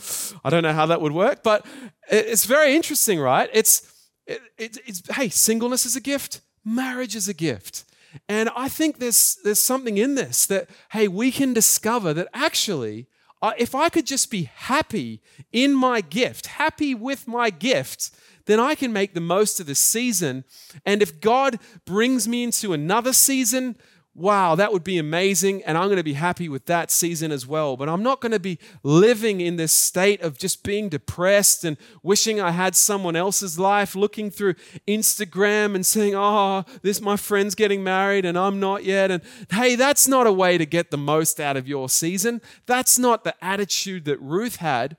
I 0.44 0.48
don't 0.48 0.62
know 0.62 0.72
how 0.72 0.86
that 0.86 1.00
would 1.02 1.12
work, 1.12 1.42
but 1.42 1.66
it's 2.08 2.46
very 2.46 2.74
interesting, 2.74 3.20
right? 3.20 3.50
It's 3.52 3.80
it, 4.26 4.40
it, 4.58 4.78
it's, 4.86 5.02
hey, 5.14 5.28
singleness 5.28 5.86
is 5.86 5.96
a 5.96 6.00
gift, 6.00 6.40
marriage 6.64 7.16
is 7.16 7.28
a 7.28 7.34
gift. 7.34 7.84
And 8.28 8.50
I 8.56 8.68
think 8.68 8.98
there's, 8.98 9.38
there's 9.44 9.60
something 9.60 9.96
in 9.96 10.14
this 10.14 10.46
that, 10.46 10.68
hey, 10.90 11.08
we 11.08 11.30
can 11.30 11.52
discover 11.52 12.12
that 12.14 12.28
actually, 12.34 13.06
uh, 13.40 13.52
if 13.56 13.74
I 13.74 13.88
could 13.88 14.06
just 14.06 14.30
be 14.30 14.50
happy 14.54 15.22
in 15.52 15.74
my 15.74 16.00
gift, 16.00 16.46
happy 16.46 16.94
with 16.94 17.28
my 17.28 17.50
gift, 17.50 18.10
then 18.46 18.58
I 18.58 18.74
can 18.74 18.92
make 18.92 19.14
the 19.14 19.20
most 19.20 19.60
of 19.60 19.66
this 19.66 19.78
season. 19.78 20.44
And 20.84 21.02
if 21.02 21.20
God 21.20 21.58
brings 21.84 22.26
me 22.26 22.42
into 22.42 22.72
another 22.72 23.12
season 23.12 23.76
wow, 24.20 24.54
that 24.54 24.72
would 24.72 24.84
be 24.84 24.98
amazing, 24.98 25.62
and 25.64 25.78
I'm 25.78 25.86
going 25.86 25.96
to 25.96 26.02
be 26.02 26.12
happy 26.12 26.48
with 26.48 26.66
that 26.66 26.90
season 26.90 27.32
as 27.32 27.46
well. 27.46 27.76
But 27.76 27.88
I'm 27.88 28.02
not 28.02 28.20
going 28.20 28.32
to 28.32 28.38
be 28.38 28.58
living 28.82 29.40
in 29.40 29.56
this 29.56 29.72
state 29.72 30.20
of 30.20 30.38
just 30.38 30.62
being 30.62 30.88
depressed 30.88 31.64
and 31.64 31.76
wishing 32.02 32.40
I 32.40 32.50
had 32.50 32.76
someone 32.76 33.16
else's 33.16 33.58
life, 33.58 33.96
looking 33.96 34.30
through 34.30 34.54
Instagram 34.86 35.74
and 35.74 35.84
saying, 35.84 36.14
oh, 36.14 36.64
this 36.82 37.00
my 37.00 37.16
friend's 37.16 37.54
getting 37.54 37.82
married 37.82 38.24
and 38.24 38.38
I'm 38.38 38.60
not 38.60 38.84
yet. 38.84 39.10
And 39.10 39.22
hey, 39.50 39.74
that's 39.74 40.06
not 40.06 40.26
a 40.26 40.32
way 40.32 40.58
to 40.58 40.66
get 40.66 40.90
the 40.90 40.98
most 40.98 41.40
out 41.40 41.56
of 41.56 41.66
your 41.66 41.88
season. 41.88 42.40
That's 42.66 42.98
not 42.98 43.24
the 43.24 43.34
attitude 43.42 44.04
that 44.04 44.20
Ruth 44.20 44.56
had. 44.56 44.96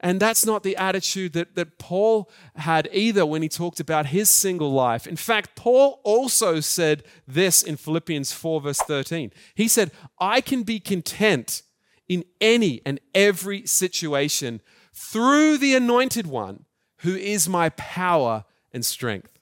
And 0.00 0.20
that's 0.20 0.44
not 0.44 0.62
the 0.62 0.76
attitude 0.76 1.32
that, 1.32 1.54
that 1.54 1.78
Paul 1.78 2.30
had 2.56 2.88
either 2.92 3.24
when 3.24 3.42
he 3.42 3.48
talked 3.48 3.80
about 3.80 4.06
his 4.06 4.28
single 4.28 4.70
life. 4.70 5.06
In 5.06 5.16
fact, 5.16 5.56
Paul 5.56 6.00
also 6.04 6.60
said 6.60 7.02
this 7.26 7.62
in 7.62 7.76
Philippians 7.76 8.32
4, 8.32 8.60
verse 8.60 8.78
13. 8.78 9.32
He 9.54 9.68
said, 9.68 9.90
I 10.20 10.40
can 10.40 10.64
be 10.64 10.80
content 10.80 11.62
in 12.08 12.24
any 12.40 12.82
and 12.84 13.00
every 13.14 13.66
situation 13.66 14.60
through 14.92 15.58
the 15.58 15.74
anointed 15.74 16.26
one 16.26 16.64
who 16.98 17.14
is 17.14 17.48
my 17.48 17.70
power 17.70 18.44
and 18.72 18.84
strength. 18.84 19.38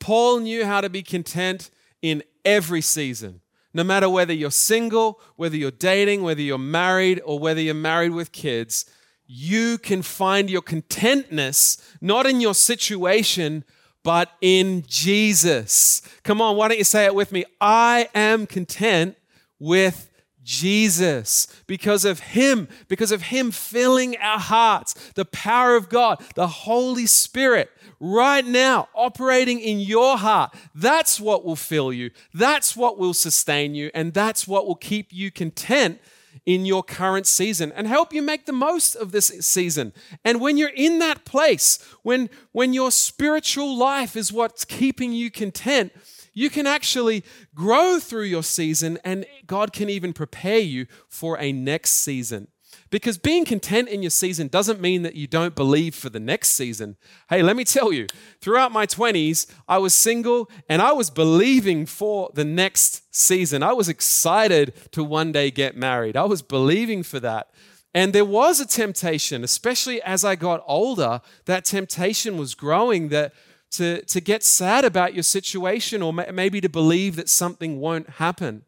Paul 0.00 0.40
knew 0.40 0.64
how 0.66 0.80
to 0.80 0.90
be 0.90 1.02
content 1.02 1.70
in 2.02 2.22
every 2.44 2.82
season. 2.82 3.40
No 3.72 3.82
matter 3.82 4.08
whether 4.08 4.32
you're 4.32 4.50
single, 4.50 5.20
whether 5.36 5.56
you're 5.56 5.70
dating, 5.70 6.22
whether 6.22 6.40
you're 6.40 6.58
married, 6.58 7.20
or 7.24 7.38
whether 7.38 7.60
you're 7.60 7.74
married 7.74 8.12
with 8.12 8.30
kids, 8.30 8.84
you 9.26 9.78
can 9.78 10.02
find 10.02 10.50
your 10.50 10.62
contentness 10.62 11.78
not 12.00 12.26
in 12.26 12.40
your 12.40 12.54
situation, 12.54 13.64
but 14.02 14.30
in 14.40 14.84
Jesus. 14.86 16.02
Come 16.22 16.40
on, 16.40 16.56
why 16.56 16.68
don't 16.68 16.78
you 16.78 16.84
say 16.84 17.06
it 17.06 17.14
with 17.14 17.32
me? 17.32 17.44
I 17.60 18.08
am 18.14 18.46
content 18.46 19.16
with 19.58 20.10
Jesus 20.42 21.46
because 21.66 22.04
of 22.04 22.20
Him, 22.20 22.68
because 22.88 23.10
of 23.10 23.22
Him 23.22 23.50
filling 23.50 24.16
our 24.18 24.38
hearts, 24.38 24.94
the 25.14 25.24
power 25.24 25.74
of 25.74 25.88
God, 25.88 26.22
the 26.34 26.46
Holy 26.46 27.06
Spirit 27.06 27.70
right 27.98 28.44
now 28.44 28.88
operating 28.94 29.58
in 29.58 29.80
your 29.80 30.18
heart. 30.18 30.54
That's 30.74 31.18
what 31.18 31.44
will 31.44 31.56
fill 31.56 31.92
you, 31.92 32.10
that's 32.34 32.76
what 32.76 32.98
will 32.98 33.14
sustain 33.14 33.74
you, 33.74 33.90
and 33.94 34.12
that's 34.12 34.46
what 34.46 34.66
will 34.66 34.74
keep 34.74 35.12
you 35.12 35.30
content 35.30 35.98
in 36.46 36.66
your 36.66 36.82
current 36.82 37.26
season 37.26 37.72
and 37.72 37.86
help 37.86 38.12
you 38.12 38.22
make 38.22 38.46
the 38.46 38.52
most 38.52 38.94
of 38.94 39.12
this 39.12 39.28
season. 39.40 39.92
And 40.24 40.40
when 40.40 40.56
you're 40.56 40.68
in 40.68 40.98
that 40.98 41.24
place, 41.24 41.78
when, 42.02 42.28
when 42.52 42.72
your 42.72 42.90
spiritual 42.90 43.76
life 43.76 44.16
is 44.16 44.32
what's 44.32 44.64
keeping 44.64 45.12
you 45.12 45.30
content, 45.30 45.92
you 46.34 46.50
can 46.50 46.66
actually 46.66 47.24
grow 47.54 47.98
through 47.98 48.24
your 48.24 48.42
season 48.42 48.98
and 49.04 49.24
God 49.46 49.72
can 49.72 49.88
even 49.88 50.12
prepare 50.12 50.58
you 50.58 50.86
for 51.08 51.38
a 51.38 51.52
next 51.52 51.92
season. 51.92 52.48
Because 52.90 53.18
being 53.18 53.44
content 53.44 53.88
in 53.88 54.02
your 54.02 54.10
season 54.10 54.48
doesn't 54.48 54.80
mean 54.80 55.02
that 55.02 55.14
you 55.14 55.26
don't 55.26 55.54
believe 55.54 55.94
for 55.94 56.10
the 56.10 56.20
next 56.20 56.48
season. 56.50 56.96
Hey, 57.28 57.42
let 57.42 57.56
me 57.56 57.64
tell 57.64 57.92
you, 57.92 58.06
throughout 58.40 58.72
my 58.72 58.86
20s, 58.86 59.46
I 59.68 59.78
was 59.78 59.94
single 59.94 60.50
and 60.68 60.80
I 60.80 60.92
was 60.92 61.10
believing 61.10 61.86
for 61.86 62.30
the 62.34 62.44
next 62.44 63.14
season. 63.14 63.62
I 63.62 63.72
was 63.72 63.88
excited 63.88 64.74
to 64.92 65.02
one 65.02 65.32
day 65.32 65.50
get 65.50 65.76
married. 65.76 66.16
I 66.16 66.24
was 66.24 66.42
believing 66.42 67.02
for 67.02 67.20
that. 67.20 67.50
And 67.94 68.12
there 68.12 68.24
was 68.24 68.58
a 68.58 68.66
temptation, 68.66 69.44
especially 69.44 70.02
as 70.02 70.24
I 70.24 70.34
got 70.34 70.64
older, 70.66 71.20
that 71.44 71.64
temptation 71.64 72.36
was 72.36 72.54
growing 72.54 73.08
that 73.10 73.32
to, 73.72 74.02
to 74.02 74.20
get 74.20 74.42
sad 74.42 74.84
about 74.84 75.14
your 75.14 75.22
situation 75.22 76.02
or 76.02 76.12
maybe 76.12 76.60
to 76.60 76.68
believe 76.68 77.16
that 77.16 77.28
something 77.28 77.78
won't 77.78 78.08
happen. 78.10 78.64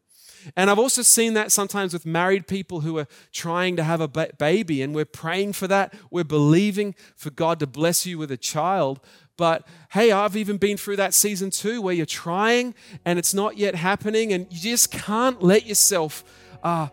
And 0.55 0.69
I've 0.69 0.79
also 0.79 1.01
seen 1.01 1.33
that 1.33 1.51
sometimes 1.51 1.93
with 1.93 2.05
married 2.05 2.47
people 2.47 2.81
who 2.81 2.97
are 2.97 3.07
trying 3.31 3.75
to 3.75 3.83
have 3.83 4.01
a 4.01 4.07
ba- 4.07 4.31
baby, 4.37 4.81
and 4.81 4.95
we're 4.95 5.05
praying 5.05 5.53
for 5.53 5.67
that. 5.67 5.93
We're 6.11 6.23
believing 6.23 6.95
for 7.15 7.29
God 7.29 7.59
to 7.59 7.67
bless 7.67 8.05
you 8.05 8.17
with 8.17 8.31
a 8.31 8.37
child. 8.37 8.99
But 9.37 9.67
hey, 9.91 10.11
I've 10.11 10.35
even 10.35 10.57
been 10.57 10.77
through 10.77 10.95
that 10.95 11.13
season 11.13 11.51
too, 11.51 11.81
where 11.81 11.93
you're 11.93 12.05
trying 12.05 12.73
and 13.05 13.19
it's 13.19 13.33
not 13.33 13.57
yet 13.57 13.75
happening, 13.75 14.33
and 14.33 14.47
you 14.49 14.59
just 14.59 14.91
can't 14.91 15.43
let 15.43 15.65
yourself 15.65 16.23
uh, 16.63 16.87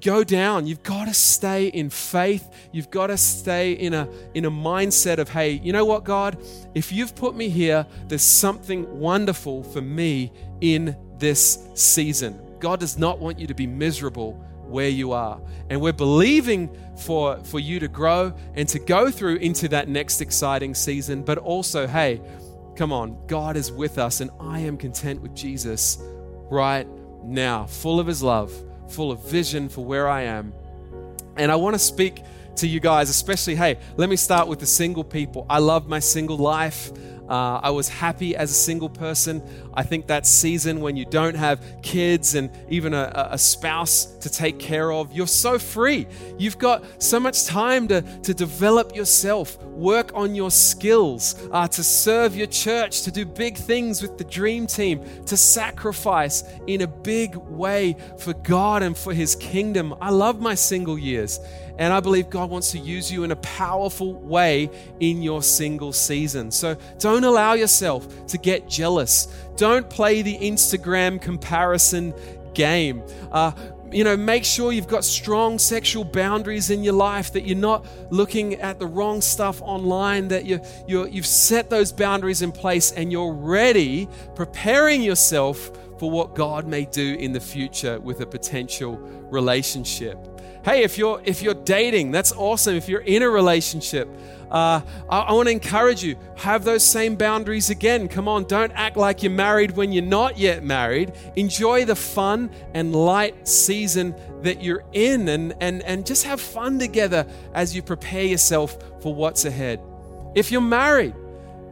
go 0.00 0.22
down. 0.22 0.66
You've 0.66 0.82
got 0.82 1.08
to 1.08 1.14
stay 1.14 1.68
in 1.68 1.90
faith. 1.90 2.46
You've 2.72 2.90
got 2.90 3.08
to 3.08 3.16
stay 3.16 3.72
in 3.72 3.94
a 3.94 4.08
in 4.34 4.44
a 4.44 4.50
mindset 4.50 5.18
of, 5.18 5.30
hey, 5.30 5.52
you 5.52 5.72
know 5.72 5.84
what, 5.86 6.04
God, 6.04 6.36
if 6.74 6.92
you've 6.92 7.14
put 7.14 7.34
me 7.34 7.48
here, 7.48 7.86
there's 8.08 8.22
something 8.22 9.00
wonderful 9.00 9.62
for 9.62 9.80
me 9.80 10.32
in 10.60 10.96
this 11.18 11.58
season. 11.74 12.47
God 12.60 12.80
does 12.80 12.98
not 12.98 13.18
want 13.18 13.38
you 13.38 13.46
to 13.46 13.54
be 13.54 13.66
miserable 13.66 14.32
where 14.68 14.88
you 14.88 15.12
are. 15.12 15.40
And 15.70 15.80
we're 15.80 15.92
believing 15.92 16.76
for, 16.96 17.38
for 17.44 17.58
you 17.58 17.80
to 17.80 17.88
grow 17.88 18.34
and 18.54 18.68
to 18.68 18.78
go 18.78 19.10
through 19.10 19.36
into 19.36 19.68
that 19.68 19.88
next 19.88 20.20
exciting 20.20 20.74
season. 20.74 21.22
But 21.22 21.38
also, 21.38 21.86
hey, 21.86 22.20
come 22.76 22.92
on, 22.92 23.18
God 23.26 23.56
is 23.56 23.72
with 23.72 23.98
us, 23.98 24.20
and 24.20 24.30
I 24.38 24.60
am 24.60 24.76
content 24.76 25.20
with 25.20 25.34
Jesus 25.34 25.98
right 26.50 26.86
now, 27.24 27.66
full 27.66 27.98
of 27.98 28.06
His 28.06 28.22
love, 28.22 28.52
full 28.88 29.10
of 29.10 29.28
vision 29.28 29.68
for 29.68 29.84
where 29.84 30.08
I 30.08 30.22
am. 30.22 30.52
And 31.36 31.50
I 31.50 31.56
want 31.56 31.74
to 31.74 31.78
speak 31.78 32.22
to 32.56 32.66
you 32.66 32.80
guys, 32.80 33.10
especially, 33.10 33.54
hey, 33.54 33.78
let 33.96 34.08
me 34.08 34.16
start 34.16 34.48
with 34.48 34.58
the 34.58 34.66
single 34.66 35.04
people. 35.04 35.46
I 35.48 35.58
love 35.58 35.88
my 35.88 36.00
single 36.00 36.36
life. 36.36 36.90
Uh, 37.28 37.60
I 37.62 37.70
was 37.70 37.88
happy 37.88 38.34
as 38.36 38.50
a 38.50 38.54
single 38.54 38.88
person. 38.88 39.42
I 39.78 39.84
think 39.84 40.08
that 40.08 40.26
season 40.26 40.80
when 40.80 40.96
you 40.96 41.04
don't 41.04 41.36
have 41.36 41.64
kids 41.82 42.34
and 42.34 42.50
even 42.68 42.94
a, 42.94 43.28
a, 43.30 43.38
spouse 43.38 44.06
to 44.06 44.28
take 44.28 44.58
care 44.58 44.90
of, 44.90 45.12
you're 45.12 45.28
so 45.28 45.56
free. 45.56 46.08
You've 46.36 46.58
got 46.58 46.82
so 47.00 47.20
much 47.20 47.44
time 47.44 47.86
to, 47.86 48.02
to 48.02 48.34
develop 48.34 48.96
yourself, 48.96 49.56
work 49.62 50.10
on 50.14 50.34
your 50.34 50.50
skills, 50.50 51.36
uh, 51.52 51.68
to 51.68 51.84
serve 51.84 52.34
your 52.34 52.48
church, 52.48 53.02
to 53.02 53.12
do 53.12 53.24
big 53.24 53.56
things 53.56 54.02
with 54.02 54.18
the 54.18 54.24
dream 54.24 54.66
team, 54.66 55.04
to 55.26 55.36
sacrifice 55.36 56.42
in 56.66 56.80
a 56.80 56.88
big 56.88 57.36
way 57.36 57.94
for 58.18 58.34
God 58.34 58.82
and 58.82 58.98
for 58.98 59.14
His 59.14 59.36
kingdom. 59.36 59.94
I 60.00 60.10
love 60.10 60.40
my 60.40 60.56
single 60.56 60.98
years. 60.98 61.38
And 61.78 61.92
I 61.92 62.00
believe 62.00 62.28
God 62.28 62.50
wants 62.50 62.72
to 62.72 62.78
use 62.78 63.10
you 63.10 63.22
in 63.22 63.30
a 63.30 63.36
powerful 63.36 64.14
way 64.14 64.68
in 64.98 65.22
your 65.22 65.44
single 65.44 65.92
season. 65.92 66.50
So 66.50 66.76
don't 66.98 67.22
allow 67.22 67.52
yourself 67.52 68.26
to 68.26 68.36
get 68.36 68.68
jealous. 68.68 69.28
Don't 69.58 69.90
play 69.90 70.22
the 70.22 70.38
Instagram 70.38 71.20
comparison 71.20 72.14
game. 72.54 73.02
Uh, 73.32 73.50
you 73.90 74.04
know, 74.04 74.16
make 74.16 74.44
sure 74.44 74.70
you've 74.70 74.86
got 74.86 75.04
strong 75.04 75.58
sexual 75.58 76.04
boundaries 76.04 76.70
in 76.70 76.84
your 76.84 76.94
life, 76.94 77.32
that 77.32 77.44
you're 77.44 77.56
not 77.56 77.84
looking 78.10 78.54
at 78.54 78.78
the 78.78 78.86
wrong 78.86 79.20
stuff 79.20 79.60
online, 79.62 80.28
that 80.28 80.44
you, 80.44 80.60
you 80.86 81.06
you've 81.08 81.26
set 81.26 81.70
those 81.70 81.90
boundaries 81.90 82.42
in 82.42 82.52
place 82.52 82.92
and 82.92 83.10
you're 83.10 83.32
ready, 83.32 84.08
preparing 84.36 85.02
yourself 85.02 85.72
for 85.98 86.08
what 86.08 86.36
God 86.36 86.68
may 86.68 86.84
do 86.84 87.14
in 87.14 87.32
the 87.32 87.40
future 87.40 87.98
with 87.98 88.20
a 88.20 88.26
potential 88.26 88.96
relationship. 89.30 90.18
Hey, 90.64 90.82
if 90.82 90.98
you're 90.98 91.20
if 91.24 91.42
you're 91.42 91.54
dating, 91.54 92.10
that's 92.10 92.32
awesome. 92.32 92.76
If 92.76 92.88
you're 92.88 93.00
in 93.00 93.22
a 93.22 93.28
relationship, 93.28 94.08
uh, 94.50 94.80
I, 95.08 95.18
I 95.18 95.32
want 95.32 95.48
to 95.48 95.52
encourage 95.52 96.02
you 96.02 96.16
have 96.36 96.64
those 96.64 96.82
same 96.82 97.16
boundaries 97.16 97.70
again. 97.70 98.08
Come 98.08 98.28
on, 98.28 98.44
don't 98.44 98.72
act 98.74 98.96
like 98.96 99.22
you're 99.22 99.32
married 99.32 99.72
when 99.72 99.92
you're 99.92 100.04
not 100.04 100.38
yet 100.38 100.64
married. 100.64 101.12
Enjoy 101.36 101.84
the 101.84 101.96
fun 101.96 102.50
and 102.74 102.94
light 102.94 103.46
season 103.46 104.14
that 104.42 104.62
you're 104.62 104.84
in, 104.92 105.28
and 105.28 105.54
and 105.60 105.82
and 105.82 106.06
just 106.06 106.24
have 106.24 106.40
fun 106.40 106.78
together 106.78 107.26
as 107.54 107.74
you 107.74 107.82
prepare 107.82 108.24
yourself 108.24 108.78
for 109.00 109.14
what's 109.14 109.44
ahead. 109.44 109.80
If 110.34 110.50
you're 110.50 110.60
married, 110.60 111.14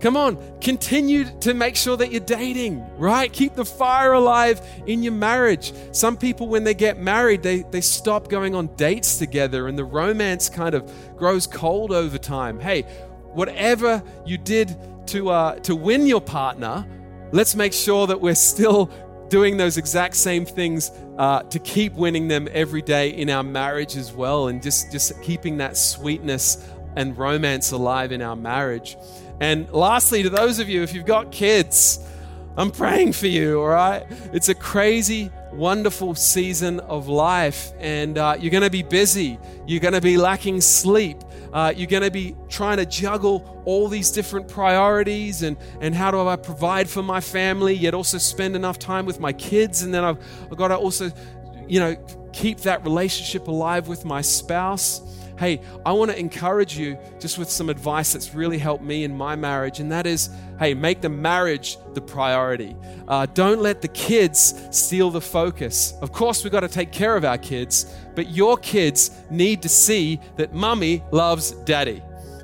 Come 0.00 0.16
on, 0.16 0.38
continue 0.60 1.24
to 1.40 1.54
make 1.54 1.74
sure 1.74 1.96
that 1.96 2.12
you're 2.12 2.20
dating, 2.20 2.84
right? 2.98 3.32
Keep 3.32 3.54
the 3.54 3.64
fire 3.64 4.12
alive 4.12 4.60
in 4.86 5.02
your 5.02 5.14
marriage. 5.14 5.72
Some 5.92 6.18
people, 6.18 6.48
when 6.48 6.64
they 6.64 6.74
get 6.74 6.98
married, 6.98 7.42
they, 7.42 7.62
they 7.62 7.80
stop 7.80 8.28
going 8.28 8.54
on 8.54 8.66
dates 8.76 9.16
together 9.16 9.68
and 9.68 9.78
the 9.78 9.84
romance 9.84 10.50
kind 10.50 10.74
of 10.74 10.92
grows 11.16 11.46
cold 11.46 11.92
over 11.92 12.18
time. 12.18 12.60
Hey, 12.60 12.82
whatever 13.32 14.02
you 14.26 14.36
did 14.36 14.76
to, 15.06 15.30
uh, 15.30 15.54
to 15.60 15.74
win 15.74 16.06
your 16.06 16.20
partner, 16.20 16.86
let's 17.32 17.54
make 17.54 17.72
sure 17.72 18.06
that 18.06 18.20
we're 18.20 18.34
still 18.34 18.90
doing 19.28 19.56
those 19.56 19.78
exact 19.78 20.14
same 20.14 20.44
things 20.44 20.90
uh, 21.18 21.42
to 21.44 21.58
keep 21.58 21.94
winning 21.94 22.28
them 22.28 22.48
every 22.52 22.82
day 22.82 23.10
in 23.10 23.30
our 23.30 23.42
marriage 23.42 23.96
as 23.96 24.12
well 24.12 24.48
and 24.48 24.62
just, 24.62 24.92
just 24.92 25.20
keeping 25.22 25.56
that 25.56 25.76
sweetness 25.76 26.70
and 26.96 27.16
romance 27.16 27.72
alive 27.72 28.12
in 28.12 28.22
our 28.22 28.36
marriage. 28.36 28.96
And 29.40 29.70
lastly, 29.70 30.22
to 30.22 30.30
those 30.30 30.58
of 30.58 30.68
you, 30.68 30.82
if 30.82 30.94
you've 30.94 31.06
got 31.06 31.30
kids, 31.30 32.00
I'm 32.56 32.70
praying 32.70 33.12
for 33.12 33.26
you, 33.26 33.60
all 33.60 33.68
right? 33.68 34.06
It's 34.32 34.48
a 34.48 34.54
crazy, 34.54 35.30
wonderful 35.52 36.14
season 36.14 36.80
of 36.80 37.06
life, 37.06 37.72
and 37.78 38.16
uh, 38.16 38.36
you're 38.38 38.50
going 38.50 38.62
to 38.62 38.70
be 38.70 38.82
busy. 38.82 39.38
You're 39.66 39.80
going 39.80 39.92
to 39.92 40.00
be 40.00 40.16
lacking 40.16 40.62
sleep. 40.62 41.18
Uh, 41.52 41.74
you're 41.76 41.86
going 41.86 42.02
to 42.02 42.10
be 42.10 42.34
trying 42.48 42.78
to 42.78 42.86
juggle 42.86 43.62
all 43.66 43.88
these 43.88 44.10
different 44.10 44.48
priorities 44.48 45.42
and, 45.42 45.56
and 45.80 45.94
how 45.94 46.10
do 46.10 46.26
I 46.26 46.36
provide 46.36 46.88
for 46.88 47.02
my 47.02 47.20
family, 47.20 47.74
yet 47.74 47.92
also 47.92 48.16
spend 48.16 48.56
enough 48.56 48.78
time 48.78 49.04
with 49.04 49.20
my 49.20 49.32
kids. 49.34 49.82
And 49.82 49.92
then 49.92 50.02
I've, 50.02 50.18
I've 50.50 50.56
got 50.56 50.68
to 50.68 50.76
also, 50.76 51.10
you 51.68 51.80
know, 51.80 51.94
keep 52.32 52.60
that 52.60 52.84
relationship 52.84 53.48
alive 53.48 53.86
with 53.88 54.04
my 54.04 54.22
spouse 54.22 55.02
hey, 55.38 55.60
I 55.84 55.92
want 55.92 56.10
to 56.10 56.18
encourage 56.18 56.78
you 56.78 56.98
just 57.20 57.38
with 57.38 57.50
some 57.50 57.68
advice 57.68 58.12
that's 58.12 58.34
really 58.34 58.58
helped 58.58 58.84
me 58.84 59.04
in 59.04 59.16
my 59.16 59.36
marriage, 59.36 59.80
and 59.80 59.90
that 59.92 60.06
is, 60.06 60.30
hey, 60.58 60.74
make 60.74 61.00
the 61.00 61.08
marriage 61.08 61.78
the 61.94 62.00
priority. 62.00 62.76
Uh, 63.08 63.26
don't 63.26 63.60
let 63.60 63.82
the 63.82 63.88
kids 63.88 64.54
steal 64.70 65.10
the 65.10 65.20
focus. 65.20 65.94
Of 66.00 66.12
course, 66.12 66.44
we've 66.44 66.52
got 66.52 66.60
to 66.60 66.68
take 66.68 66.92
care 66.92 67.16
of 67.16 67.24
our 67.24 67.38
kids, 67.38 67.94
but 68.14 68.30
your 68.30 68.56
kids 68.56 69.10
need 69.30 69.62
to 69.62 69.68
see 69.68 70.20
that 70.36 70.54
mummy 70.54 71.02
loves 71.10 71.52
daddy. 71.64 72.02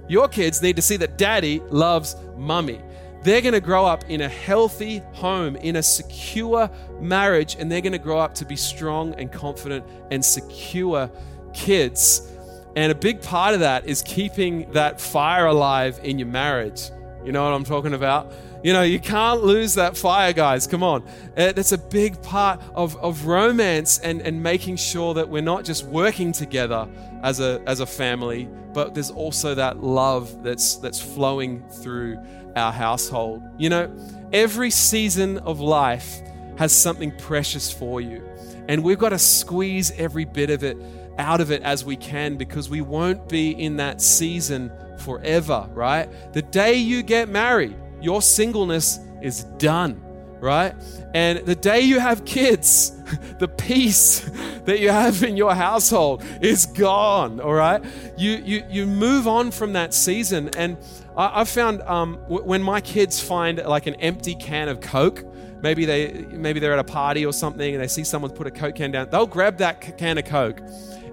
Your 0.08 0.28
kids 0.28 0.60
need 0.60 0.76
to 0.76 0.82
see 0.82 0.96
that 0.98 1.16
daddy 1.16 1.60
loves 1.70 2.16
mummy. 2.36 2.80
They're 3.22 3.40
going 3.40 3.54
to 3.54 3.60
grow 3.60 3.86
up 3.86 4.04
in 4.10 4.22
a 4.22 4.28
healthy 4.28 5.00
home, 5.12 5.54
in 5.56 5.76
a 5.76 5.82
secure 5.82 6.68
marriage, 7.00 7.56
and 7.58 7.70
they're 7.70 7.80
going 7.80 7.92
to 7.92 7.98
grow 7.98 8.18
up 8.18 8.34
to 8.36 8.44
be 8.44 8.56
strong 8.56 9.14
and 9.14 9.30
confident 9.30 9.86
and 10.10 10.24
secure 10.24 11.08
kids. 11.54 12.31
And 12.74 12.90
a 12.90 12.94
big 12.94 13.20
part 13.20 13.54
of 13.54 13.60
that 13.60 13.86
is 13.86 14.02
keeping 14.02 14.70
that 14.72 15.00
fire 15.00 15.46
alive 15.46 16.00
in 16.02 16.18
your 16.18 16.28
marriage. 16.28 16.90
You 17.24 17.32
know 17.32 17.44
what 17.44 17.52
I'm 17.52 17.64
talking 17.64 17.94
about? 17.94 18.32
You 18.64 18.72
know, 18.72 18.82
you 18.82 18.98
can't 19.00 19.42
lose 19.42 19.74
that 19.74 19.96
fire, 19.96 20.32
guys. 20.32 20.66
Come 20.66 20.82
on. 20.82 21.02
Uh, 21.36 21.52
that's 21.52 21.72
a 21.72 21.78
big 21.78 22.20
part 22.22 22.62
of, 22.74 22.96
of 22.96 23.26
romance 23.26 23.98
and, 23.98 24.22
and 24.22 24.42
making 24.42 24.76
sure 24.76 25.14
that 25.14 25.28
we're 25.28 25.42
not 25.42 25.64
just 25.64 25.84
working 25.84 26.32
together 26.32 26.88
as 27.22 27.40
a, 27.40 27.60
as 27.66 27.80
a 27.80 27.86
family, 27.86 28.48
but 28.72 28.94
there's 28.94 29.10
also 29.10 29.54
that 29.54 29.82
love 29.82 30.42
that's, 30.42 30.76
that's 30.76 31.00
flowing 31.00 31.68
through 31.68 32.18
our 32.56 32.72
household. 32.72 33.42
You 33.58 33.68
know, 33.68 33.96
every 34.32 34.70
season 34.70 35.38
of 35.38 35.60
life 35.60 36.20
has 36.56 36.72
something 36.72 37.16
precious 37.18 37.72
for 37.72 38.00
you, 38.00 38.22
and 38.68 38.84
we've 38.84 38.98
got 38.98 39.10
to 39.10 39.18
squeeze 39.18 39.90
every 39.92 40.24
bit 40.24 40.50
of 40.50 40.62
it 40.62 40.76
out 41.18 41.40
of 41.40 41.50
it 41.50 41.62
as 41.62 41.84
we 41.84 41.96
can 41.96 42.36
because 42.36 42.68
we 42.68 42.80
won't 42.80 43.28
be 43.28 43.50
in 43.50 43.76
that 43.76 44.00
season 44.00 44.72
forever, 44.98 45.68
right? 45.72 46.08
The 46.32 46.42
day 46.42 46.74
you 46.74 47.02
get 47.02 47.28
married, 47.28 47.76
your 48.00 48.22
singleness 48.22 48.98
is 49.20 49.44
done, 49.58 50.00
right? 50.40 50.74
And 51.14 51.40
the 51.40 51.54
day 51.54 51.80
you 51.80 52.00
have 52.00 52.24
kids, 52.24 52.90
the 53.38 53.48
peace 53.48 54.20
that 54.64 54.80
you 54.80 54.90
have 54.90 55.22
in 55.22 55.36
your 55.36 55.54
household 55.54 56.24
is 56.40 56.66
gone, 56.66 57.40
all 57.40 57.54
right? 57.54 57.84
You, 58.16 58.32
you, 58.44 58.64
you 58.68 58.86
move 58.86 59.26
on 59.28 59.50
from 59.50 59.72
that 59.74 59.94
season. 59.94 60.50
And 60.56 60.76
I, 61.16 61.40
have 61.40 61.48
found 61.48 61.82
um, 61.82 62.18
w- 62.22 62.44
when 62.44 62.62
my 62.62 62.80
kids 62.80 63.20
find 63.20 63.58
like 63.58 63.86
an 63.86 63.94
empty 63.96 64.34
can 64.34 64.68
of 64.68 64.80
Coke, 64.80 65.24
maybe 65.62 65.84
they 65.84 66.26
maybe 66.30 66.60
they're 66.60 66.72
at 66.72 66.78
a 66.78 66.84
party 66.84 67.24
or 67.24 67.32
something 67.32 67.74
and 67.74 67.82
they 67.82 67.88
see 67.88 68.04
someone 68.04 68.30
put 68.30 68.46
a 68.46 68.50
coke 68.50 68.74
can 68.74 68.90
down 68.90 69.08
they'll 69.10 69.26
grab 69.26 69.56
that 69.58 69.80
can 69.96 70.18
of 70.18 70.24
coke 70.24 70.60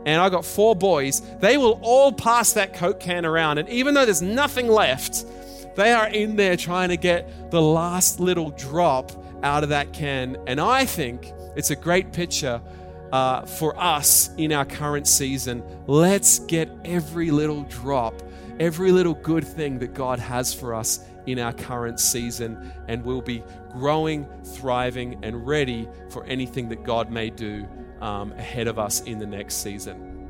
and 0.06 0.22
I 0.22 0.30
got 0.30 0.46
four 0.46 0.76
boys, 0.76 1.22
they 1.40 1.58
will 1.58 1.80
all 1.82 2.12
pass 2.12 2.54
that 2.54 2.74
Coke 2.74 3.00
can 3.00 3.26
around. 3.26 3.58
And 3.58 3.68
even 3.70 3.94
though 3.94 4.06
there's 4.06 4.22
nothing 4.22 4.68
left, 4.68 5.26
they 5.76 5.92
are 5.92 6.08
in 6.08 6.36
there 6.36 6.56
trying 6.56 6.90
to 6.90 6.98
get 6.98 7.52
the 7.52 7.62
last 7.62 8.20
little 8.20 8.52
drop 8.52 9.12
out 9.44 9.64
of 9.64 9.70
that 9.70 9.94
can. 9.94 10.38
And 10.48 10.60
I 10.60 10.86
think 10.86 11.32
it's 11.56 11.72
a 11.72 11.76
great 11.76 12.14
picture 12.14 12.62
uh, 13.12 13.42
for 13.42 13.78
us 13.78 14.30
in 14.38 14.54
our 14.54 14.66
current 14.66 15.08
season. 15.08 15.64
Let's 15.88 16.40
get 16.40 16.70
every 16.86 17.32
little 17.32 17.64
drop, 17.64 18.22
every 18.60 18.92
little 18.92 19.16
good 19.16 19.46
thing 19.46 19.80
that 19.80 19.94
God 19.94 20.20
has 20.20 20.54
for 20.54 20.74
us 20.74 21.06
in 21.30 21.40
our 21.40 21.54
current 21.54 22.00
season, 22.00 22.72
and 22.88 23.04
we'll 23.04 23.22
be 23.22 23.44
growing, 23.72 24.28
thriving, 24.44 25.20
and 25.24 25.46
ready 25.46 25.88
for 26.10 26.26
anything 26.26 26.70
that 26.70 26.84
God 26.84 27.12
may 27.12 27.30
do 27.30 27.68
um, 28.02 28.32
ahead 28.34 28.68
of 28.68 28.80
us 28.80 29.02
in 29.02 29.20
the 29.20 29.26
next 29.26 29.56
season. 29.56 30.28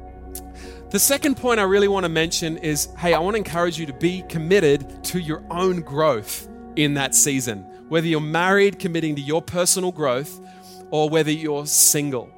The 0.89 0.99
second 0.99 1.37
point 1.37 1.59
I 1.59 1.63
really 1.63 1.87
want 1.87 2.03
to 2.03 2.09
mention 2.09 2.57
is 2.57 2.89
hey, 2.97 3.13
I 3.13 3.19
want 3.19 3.35
to 3.35 3.37
encourage 3.37 3.79
you 3.79 3.85
to 3.85 3.93
be 3.93 4.23
committed 4.23 5.03
to 5.05 5.19
your 5.19 5.43
own 5.49 5.81
growth 5.81 6.47
in 6.75 6.95
that 6.95 7.15
season. 7.15 7.61
Whether 7.89 8.07
you're 8.07 8.21
married, 8.21 8.79
committing 8.79 9.15
to 9.15 9.21
your 9.21 9.41
personal 9.41 9.91
growth, 9.91 10.39
or 10.91 11.09
whether 11.09 11.31
you're 11.31 11.65
single. 11.65 12.29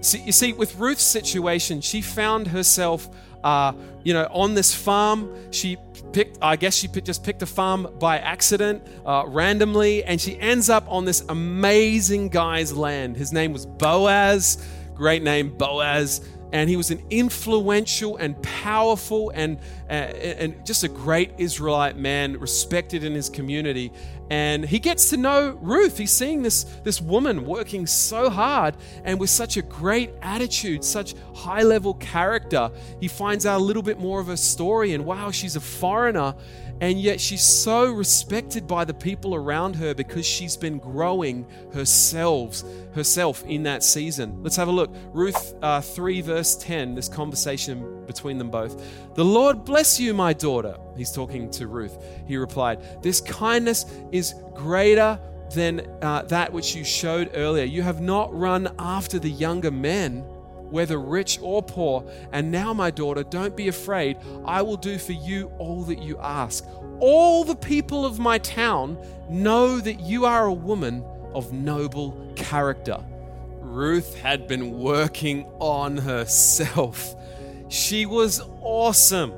So, 0.00 0.18
you 0.18 0.32
see, 0.32 0.52
with 0.52 0.76
Ruth's 0.76 1.04
situation, 1.04 1.80
she 1.80 2.00
found 2.00 2.48
herself, 2.48 3.08
uh, 3.44 3.72
you 4.04 4.12
know, 4.12 4.26
on 4.30 4.54
this 4.54 4.74
farm. 4.74 5.34
She 5.50 5.76
picked, 6.12 6.38
I 6.42 6.56
guess 6.56 6.74
she 6.74 6.88
just 6.88 7.24
picked 7.24 7.42
a 7.42 7.46
farm 7.46 7.88
by 7.98 8.18
accident, 8.18 8.86
uh, 9.06 9.24
randomly, 9.26 10.04
and 10.04 10.20
she 10.20 10.38
ends 10.38 10.68
up 10.70 10.84
on 10.88 11.04
this 11.04 11.24
amazing 11.28 12.28
guy's 12.28 12.72
land. 12.72 13.16
His 13.16 13.32
name 13.32 13.52
was 13.52 13.66
Boaz, 13.66 14.64
great 14.94 15.22
name, 15.22 15.56
Boaz. 15.56 16.20
And 16.52 16.68
he 16.68 16.76
was 16.76 16.90
an 16.90 17.02
influential 17.08 18.18
and 18.18 18.40
powerful 18.42 19.30
and, 19.30 19.58
uh, 19.88 19.92
and 19.92 20.66
just 20.66 20.84
a 20.84 20.88
great 20.88 21.32
Israelite 21.38 21.96
man, 21.96 22.38
respected 22.38 23.04
in 23.04 23.14
his 23.14 23.30
community. 23.30 23.90
And 24.32 24.64
he 24.64 24.78
gets 24.78 25.10
to 25.10 25.18
know 25.18 25.58
Ruth. 25.60 25.98
He's 25.98 26.10
seeing 26.10 26.40
this, 26.40 26.64
this 26.84 27.02
woman 27.02 27.44
working 27.44 27.86
so 27.86 28.30
hard 28.30 28.74
and 29.04 29.20
with 29.20 29.28
such 29.28 29.58
a 29.58 29.62
great 29.62 30.08
attitude, 30.22 30.84
such 30.84 31.14
high 31.34 31.60
level 31.60 31.92
character. 31.92 32.70
He 32.98 33.08
finds 33.08 33.44
out 33.44 33.60
a 33.60 33.62
little 33.62 33.82
bit 33.82 33.98
more 33.98 34.20
of 34.20 34.28
her 34.28 34.38
story, 34.38 34.94
and 34.94 35.04
wow, 35.04 35.32
she's 35.32 35.54
a 35.54 35.60
foreigner 35.60 36.34
and 36.80 37.00
yet 37.00 37.20
she's 37.20 37.42
so 37.42 37.90
respected 37.90 38.66
by 38.66 38.84
the 38.84 38.94
people 38.94 39.34
around 39.34 39.76
her 39.76 39.94
because 39.94 40.26
she's 40.26 40.56
been 40.56 40.78
growing 40.78 41.46
herself 41.72 42.62
herself 42.94 43.44
in 43.44 43.62
that 43.62 43.82
season. 43.82 44.42
Let's 44.42 44.56
have 44.56 44.68
a 44.68 44.72
look. 44.72 44.90
Ruth 45.12 45.54
uh, 45.62 45.80
3 45.80 46.20
verse 46.22 46.56
10 46.56 46.94
this 46.94 47.08
conversation 47.08 48.04
between 48.06 48.38
them 48.38 48.50
both. 48.50 49.14
The 49.14 49.24
lord 49.24 49.64
bless 49.64 50.00
you 50.00 50.14
my 50.14 50.32
daughter 50.32 50.76
he's 50.96 51.12
talking 51.12 51.50
to 51.52 51.66
ruth. 51.66 51.96
He 52.26 52.36
replied 52.36 53.02
this 53.02 53.20
kindness 53.20 53.86
is 54.10 54.34
greater 54.54 55.18
than 55.54 55.86
uh, 56.02 56.22
that 56.22 56.52
which 56.52 56.74
you 56.74 56.84
showed 56.84 57.30
earlier. 57.34 57.64
You 57.64 57.82
have 57.82 58.00
not 58.00 58.32
run 58.34 58.74
after 58.78 59.18
the 59.18 59.30
younger 59.30 59.70
men 59.70 60.24
whether 60.72 60.98
rich 60.98 61.38
or 61.42 61.62
poor. 61.62 62.04
And 62.32 62.50
now, 62.50 62.72
my 62.72 62.90
daughter, 62.90 63.22
don't 63.22 63.56
be 63.56 63.68
afraid. 63.68 64.16
I 64.44 64.62
will 64.62 64.76
do 64.76 64.98
for 64.98 65.12
you 65.12 65.52
all 65.58 65.82
that 65.84 66.02
you 66.02 66.18
ask. 66.18 66.66
All 66.98 67.44
the 67.44 67.56
people 67.56 68.04
of 68.04 68.18
my 68.18 68.38
town 68.38 68.98
know 69.28 69.78
that 69.78 70.00
you 70.00 70.24
are 70.24 70.46
a 70.46 70.52
woman 70.52 71.04
of 71.34 71.52
noble 71.52 72.32
character. 72.36 72.98
Ruth 73.60 74.16
had 74.18 74.46
been 74.46 74.78
working 74.78 75.46
on 75.58 75.96
herself. 75.96 77.14
She 77.68 78.06
was 78.06 78.42
awesome. 78.60 79.32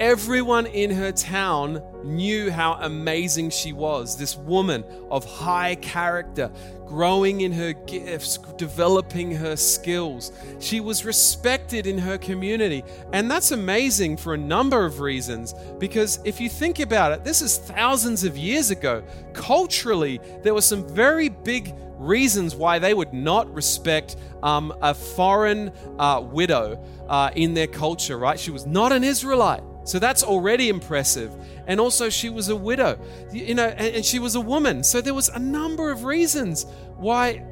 Everyone 0.00 0.66
in 0.66 0.90
her 0.90 1.12
town 1.12 1.82
knew 2.06 2.50
how 2.50 2.74
amazing 2.74 3.50
she 3.50 3.72
was. 3.72 4.16
This 4.16 4.36
woman 4.36 4.84
of 5.10 5.24
high 5.24 5.74
character, 5.76 6.50
growing 6.86 7.42
in 7.42 7.52
her 7.52 7.72
gifts, 7.72 8.38
developing 8.56 9.32
her 9.32 9.56
skills. 9.56 10.32
She 10.60 10.80
was 10.80 11.04
respected 11.04 11.86
in 11.86 11.98
her 11.98 12.16
community. 12.16 12.84
And 13.12 13.30
that's 13.30 13.50
amazing 13.50 14.16
for 14.16 14.34
a 14.34 14.38
number 14.38 14.84
of 14.84 15.00
reasons. 15.00 15.54
Because 15.78 16.20
if 16.24 16.40
you 16.40 16.48
think 16.48 16.78
about 16.78 17.12
it, 17.12 17.24
this 17.24 17.42
is 17.42 17.58
thousands 17.58 18.24
of 18.24 18.38
years 18.38 18.70
ago. 18.70 19.02
Culturally, 19.32 20.20
there 20.42 20.54
were 20.54 20.62
some 20.62 20.88
very 20.88 21.28
big 21.28 21.74
reasons 21.98 22.54
why 22.54 22.78
they 22.78 22.94
would 22.94 23.12
not 23.12 23.52
respect 23.52 24.16
um, 24.42 24.72
a 24.82 24.94
foreign 24.94 25.72
uh, 25.98 26.22
widow 26.24 26.82
uh, 27.08 27.30
in 27.34 27.54
their 27.54 27.66
culture, 27.66 28.18
right? 28.18 28.38
She 28.38 28.50
was 28.50 28.66
not 28.66 28.92
an 28.92 29.02
Israelite. 29.02 29.62
So 29.86 30.00
that's 30.00 30.24
already 30.24 30.68
impressive. 30.68 31.32
And 31.66 31.80
also, 31.80 32.10
she 32.10 32.28
was 32.28 32.48
a 32.48 32.56
widow, 32.56 32.98
you 33.32 33.54
know, 33.54 33.68
and, 33.68 34.04
she 34.04 34.18
was 34.18 34.34
a 34.34 34.40
woman. 34.40 34.82
So 34.82 35.00
there 35.00 35.14
was 35.14 35.28
a 35.28 35.38
number 35.38 35.90
of 35.90 36.04
reasons 36.04 36.66
why 36.96 37.44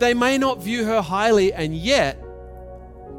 they 0.00 0.14
may 0.14 0.36
not 0.36 0.60
view 0.60 0.84
her 0.84 1.00
highly, 1.00 1.52
and 1.52 1.74
yet 1.76 2.22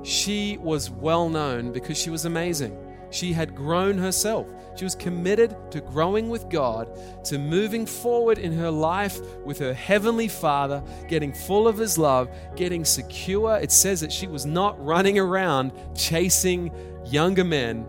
she 0.04 0.58
was 0.58 0.90
well 0.90 1.30
known 1.30 1.72
because 1.72 1.98
she 1.98 2.10
was 2.10 2.26
amazing. 2.26 2.78
She 3.12 3.34
had 3.34 3.56
grown 3.56 3.98
herself. 3.98 4.48
She 4.76 4.84
was 4.84 4.96
committed 4.96 5.56
to 5.72 5.82
growing 5.82 6.30
with 6.30 6.50
God, 6.50 6.90
to 7.26 7.38
moving 7.38 7.86
forward 7.86 8.38
in 8.38 8.54
her 8.54 8.72
life 8.72 9.20
with 9.44 9.60
her 9.60 9.74
heavenly 9.74 10.28
Father, 10.28 10.84
getting 11.08 11.34
full 11.34 11.68
of 11.68 11.78
His 11.78 11.98
love, 11.98 12.30
getting 12.56 12.86
secure. 12.86 13.58
It 13.58 13.72
says 13.72 14.00
that 14.02 14.12
she 14.12 14.28
was 14.28 14.46
not 14.46 14.84
running 14.84 15.20
around 15.20 15.74
chasing 15.96 16.72
younger 17.06 17.44
men, 17.44 17.86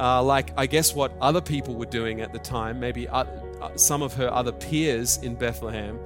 uh, 0.00 0.22
like 0.22 0.52
I 0.56 0.66
guess 0.66 0.94
what 0.94 1.12
other 1.20 1.40
people 1.40 1.74
were 1.74 1.86
doing 1.86 2.20
at 2.20 2.32
the 2.32 2.38
time, 2.38 2.80
maybe 2.80 3.08
uh, 3.08 3.24
some 3.76 4.02
of 4.02 4.14
her 4.14 4.32
other 4.32 4.52
peers 4.52 5.18
in 5.22 5.34
Bethlehem. 5.34 5.98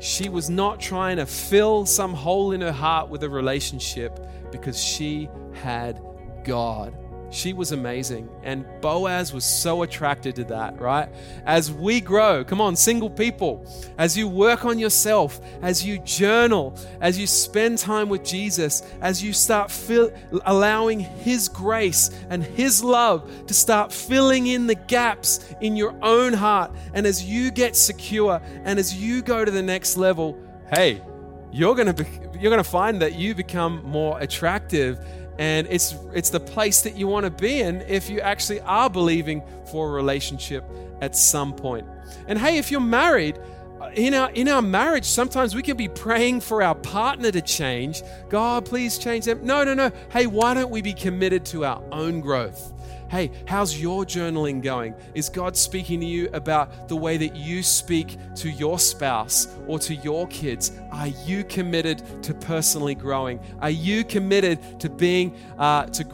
She 0.00 0.28
was 0.28 0.50
not 0.50 0.80
trying 0.80 1.16
to 1.16 1.26
fill 1.26 1.86
some 1.86 2.12
hole 2.12 2.52
in 2.52 2.60
her 2.60 2.72
heart 2.72 3.08
with 3.08 3.22
a 3.22 3.28
relationship 3.28 4.18
because 4.50 4.82
she 4.82 5.30
had 5.52 6.00
God. 6.44 6.94
She 7.34 7.52
was 7.52 7.72
amazing. 7.72 8.28
And 8.44 8.64
Boaz 8.80 9.34
was 9.34 9.44
so 9.44 9.82
attracted 9.82 10.36
to 10.36 10.44
that, 10.44 10.80
right? 10.80 11.08
As 11.44 11.72
we 11.72 12.00
grow, 12.00 12.44
come 12.44 12.60
on, 12.60 12.76
single 12.76 13.10
people, 13.10 13.66
as 13.98 14.16
you 14.16 14.28
work 14.28 14.64
on 14.64 14.78
yourself, 14.78 15.40
as 15.60 15.84
you 15.84 15.98
journal, 15.98 16.78
as 17.00 17.18
you 17.18 17.26
spend 17.26 17.78
time 17.78 18.08
with 18.08 18.24
Jesus, 18.24 18.84
as 19.00 19.20
you 19.20 19.32
start 19.32 19.72
fill, 19.72 20.12
allowing 20.46 21.00
His 21.00 21.48
grace 21.48 22.10
and 22.30 22.44
His 22.44 22.84
love 22.84 23.28
to 23.48 23.52
start 23.52 23.92
filling 23.92 24.46
in 24.46 24.68
the 24.68 24.76
gaps 24.76 25.44
in 25.60 25.74
your 25.74 25.96
own 26.02 26.34
heart, 26.34 26.70
and 26.92 27.04
as 27.04 27.24
you 27.24 27.50
get 27.50 27.74
secure 27.74 28.40
and 28.62 28.78
as 28.78 28.94
you 28.94 29.22
go 29.22 29.44
to 29.44 29.50
the 29.50 29.62
next 29.62 29.96
level, 29.96 30.38
hey, 30.72 31.02
you're 31.50 31.74
going 31.74 31.92
to 31.92 32.04
be, 32.04 32.08
you're 32.38 32.50
going 32.50 32.62
to 32.62 32.68
find 32.68 33.02
that 33.02 33.16
you 33.16 33.34
become 33.34 33.82
more 33.84 34.20
attractive 34.20 35.04
and 35.38 35.66
it's 35.70 35.96
it's 36.12 36.30
the 36.30 36.40
place 36.40 36.82
that 36.82 36.96
you 36.96 37.06
want 37.06 37.24
to 37.24 37.30
be 37.30 37.60
in 37.60 37.80
if 37.82 38.08
you 38.08 38.20
actually 38.20 38.60
are 38.60 38.90
believing 38.90 39.42
for 39.70 39.88
a 39.88 39.92
relationship 39.92 40.64
at 41.00 41.16
some 41.16 41.54
point. 41.54 41.86
And 42.26 42.38
hey, 42.38 42.58
if 42.58 42.70
you're 42.70 42.80
married, 42.80 43.38
uh, 43.80 43.90
in 43.94 44.14
our 44.14 44.30
in 44.30 44.48
our 44.48 44.62
marriage, 44.62 45.04
sometimes 45.04 45.54
we 45.54 45.62
can 45.62 45.76
be 45.76 45.88
praying 45.88 46.40
for 46.40 46.62
our 46.62 46.74
partner 46.74 47.30
to 47.30 47.42
change. 47.42 48.02
God, 48.28 48.64
please 48.64 48.98
change 48.98 49.24
them. 49.24 49.44
No, 49.44 49.64
no, 49.64 49.74
no. 49.74 49.90
Hey, 50.10 50.26
why 50.26 50.54
don't 50.54 50.70
we 50.70 50.82
be 50.82 50.94
committed 50.94 51.44
to 51.46 51.64
our 51.64 51.82
own 51.90 52.20
growth? 52.20 52.73
Hey, 53.10 53.30
how's 53.46 53.78
your 53.78 54.04
journaling 54.04 54.62
going? 54.62 54.94
Is 55.14 55.28
God 55.28 55.56
speaking 55.56 56.00
to 56.00 56.06
you 56.06 56.30
about 56.32 56.88
the 56.88 56.96
way 56.96 57.16
that 57.18 57.36
you 57.36 57.62
speak 57.62 58.16
to 58.36 58.50
your 58.50 58.78
spouse 58.78 59.46
or 59.66 59.78
to 59.80 59.94
your 59.94 60.26
kids? 60.28 60.72
Are 60.90 61.08
you 61.08 61.44
committed 61.44 62.02
to 62.22 62.34
personally 62.34 62.94
growing? 62.94 63.40
Are 63.60 63.70
you 63.70 64.04
committed 64.04 64.80
to 64.80 64.88
being, 64.88 65.36
uh, 65.58 65.86
to 65.86 66.04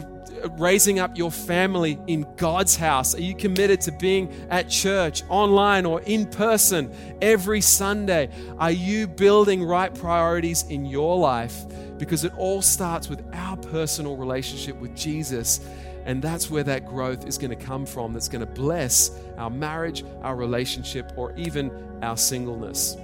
raising 0.58 0.98
up 0.98 1.16
your 1.16 1.30
family 1.30 1.98
in 2.06 2.26
God's 2.36 2.76
house? 2.76 3.14
Are 3.14 3.22
you 3.22 3.36
committed 3.36 3.80
to 3.82 3.92
being 3.92 4.32
at 4.50 4.68
church, 4.68 5.22
online, 5.28 5.86
or 5.86 6.00
in 6.02 6.26
person 6.26 6.92
every 7.22 7.60
Sunday? 7.60 8.30
Are 8.58 8.72
you 8.72 9.06
building 9.06 9.62
right 9.62 9.94
priorities 9.94 10.64
in 10.64 10.84
your 10.84 11.18
life? 11.18 11.64
Because 11.98 12.24
it 12.24 12.32
all 12.36 12.62
starts 12.62 13.08
with 13.08 13.22
our 13.32 13.56
personal 13.56 14.16
relationship 14.16 14.76
with 14.76 14.96
Jesus 14.96 15.60
and 16.04 16.22
that's 16.22 16.50
where 16.50 16.64
that 16.64 16.86
growth 16.86 17.26
is 17.26 17.38
going 17.38 17.50
to 17.50 17.64
come 17.64 17.86
from, 17.86 18.12
that's 18.12 18.28
going 18.28 18.40
to 18.40 18.52
bless 18.52 19.10
our 19.36 19.50
marriage, 19.50 20.04
our 20.22 20.36
relationship, 20.36 21.12
or 21.16 21.34
even 21.36 21.70
our 22.02 22.16
singleness. 22.16 22.96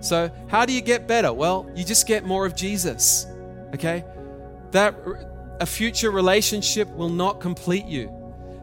So, 0.00 0.30
how 0.48 0.66
do 0.66 0.72
you 0.72 0.82
get 0.82 1.06
better? 1.08 1.32
Well, 1.32 1.70
you 1.74 1.84
just 1.84 2.06
get 2.06 2.24
more 2.24 2.46
of 2.46 2.54
Jesus. 2.54 3.26
Okay? 3.74 4.04
That 4.72 4.94
a 5.60 5.66
future 5.66 6.10
relationship 6.10 6.88
will 6.90 7.08
not 7.08 7.40
complete 7.40 7.86
you. 7.86 8.12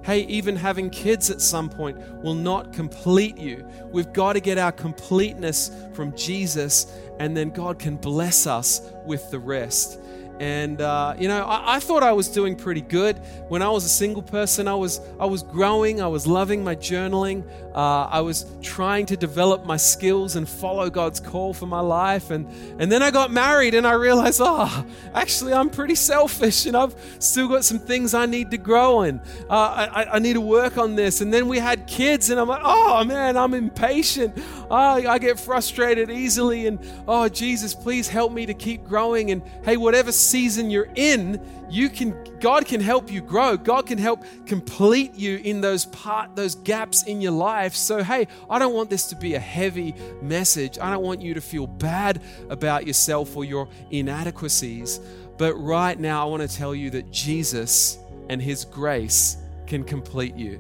Hey, 0.04 0.26
even 0.26 0.58
having 0.58 0.90
kids 0.90 1.30
at 1.30 1.40
some 1.40 1.70
point 1.70 1.98
will 2.22 2.36
not 2.36 2.74
complete 2.74 3.38
you. 3.38 3.66
We've 3.90 4.12
got 4.12 4.34
to 4.34 4.42
get 4.42 4.58
our 4.58 4.72
completeness 4.72 5.72
from 5.94 6.14
Jesus, 6.16 6.94
and 7.20 7.38
then 7.38 7.52
God 7.52 7.80
can 7.80 7.96
bless 7.96 8.46
us 8.46 8.82
with 9.06 9.32
the 9.32 9.40
rest. 9.40 10.00
And 10.40 10.82
uh, 10.82 11.16
you 11.18 11.28
know, 11.28 11.46
I, 11.46 11.76
I, 11.76 11.80
thought 11.80 12.02
I 12.02 12.12
was 12.12 12.28
doing 12.28 12.56
pretty 12.56 12.82
good 12.82 13.18
when 13.50 13.62
I 13.62 13.70
was 13.70 13.86
a 13.86 13.90
single 13.90 14.24
person. 14.24 14.68
I 14.68 14.76
was 14.76 15.00
I 15.20 15.26
was 15.26 15.44
growing. 15.44 16.02
I 16.02 16.08
was 16.08 16.26
loving 16.26 16.64
my 16.64 16.76
journaling. 16.76 17.44
Uh, 17.74 18.08
I 18.10 18.22
was 18.22 18.46
trying 18.62 19.06
to 19.08 19.18
develop 19.18 19.66
my 19.66 19.78
skills 19.78 20.36
and 20.36 20.50
follow 20.50 20.90
God's 20.90 21.20
call 21.20 21.54
for 21.54 21.68
my 21.68 21.80
life. 21.80 22.32
And 22.32 22.48
and 22.80 22.92
then 22.92 23.04
I 23.04 23.12
got 23.12 23.32
married, 23.32 23.76
and 23.76 23.86
I 23.86 23.94
realized, 23.94 24.42
oh, 24.44 24.86
actually, 25.14 25.54
I'm 25.54 25.70
pretty 25.70 25.96
selfish, 25.96 26.66
and 26.66 26.76
I've 26.76 26.96
still 27.20 27.48
got 27.48 27.64
some 27.64 27.80
things 27.80 28.14
I 28.14 28.26
need 28.26 28.52
to 28.52 28.58
grow 28.58 29.04
in. 29.04 29.20
Uh, 29.50 29.90
I, 29.94 30.06
I 30.14 30.20
need 30.20 30.34
to 30.34 30.42
work 30.42 30.78
on 30.78 30.96
this. 30.96 31.22
And 31.22 31.32
then 31.32 31.48
we 31.48 31.60
had 31.60 31.86
kids, 31.86 32.32
and 32.32 32.40
I'm 32.40 32.48
like, 32.48 32.62
oh 32.64 33.04
man, 33.04 33.38
I'm 33.38 33.54
impatient. 33.54 34.38
Oh, 34.76 35.08
I 35.08 35.20
get 35.20 35.40
frustrated 35.40 36.10
easily, 36.10 36.66
and 36.66 36.80
oh 37.08 37.30
Jesus, 37.30 37.76
please 37.76 38.08
help 38.08 38.32
me 38.32 38.48
to 38.48 38.56
keep 38.56 38.84
growing. 38.84 39.30
And 39.30 39.44
hey, 39.64 39.78
whatever 39.78 40.12
season 40.12 40.72
you're 40.72 40.90
in, 40.96 41.40
you 41.70 41.90
can 41.90 42.18
God 42.40 42.66
can 42.66 42.82
help 42.82 43.12
you 43.12 43.22
grow. 43.22 43.56
God 43.56 43.86
can 43.86 44.00
help 44.00 44.24
complete 44.48 45.14
you 45.14 45.38
in 45.44 45.62
those 45.62 45.86
part 45.86 46.36
those 46.36 46.56
gaps 46.56 47.04
in 47.04 47.22
your 47.22 47.34
life. 47.34 47.76
So 47.76 48.04
hey, 48.04 48.28
I 48.50 48.58
don't 48.58 48.74
want 48.74 48.90
this 48.90 49.06
to 49.10 49.16
be 49.16 49.36
a 49.36 49.40
heavy 49.40 49.94
message. 50.24 50.80
I 50.80 50.90
don't 50.90 51.04
want 51.04 51.22
you 51.22 51.36
to 51.36 51.42
feel 51.42 51.68
bad 51.68 52.24
about 52.50 52.88
yourself 52.88 53.38
or 53.38 53.46
your 53.46 53.70
inadequacies. 53.92 55.00
But 55.38 55.54
right 55.54 56.00
now 56.00 56.26
I 56.26 56.26
want 56.28 56.50
to 56.50 56.58
tell 56.58 56.74
you 56.74 56.90
that 56.90 57.12
Jesus 57.12 58.00
and 58.28 58.42
his 58.42 58.66
grace 58.66 59.38
can 59.68 59.84
complete 59.84 60.36
you. 60.36 60.60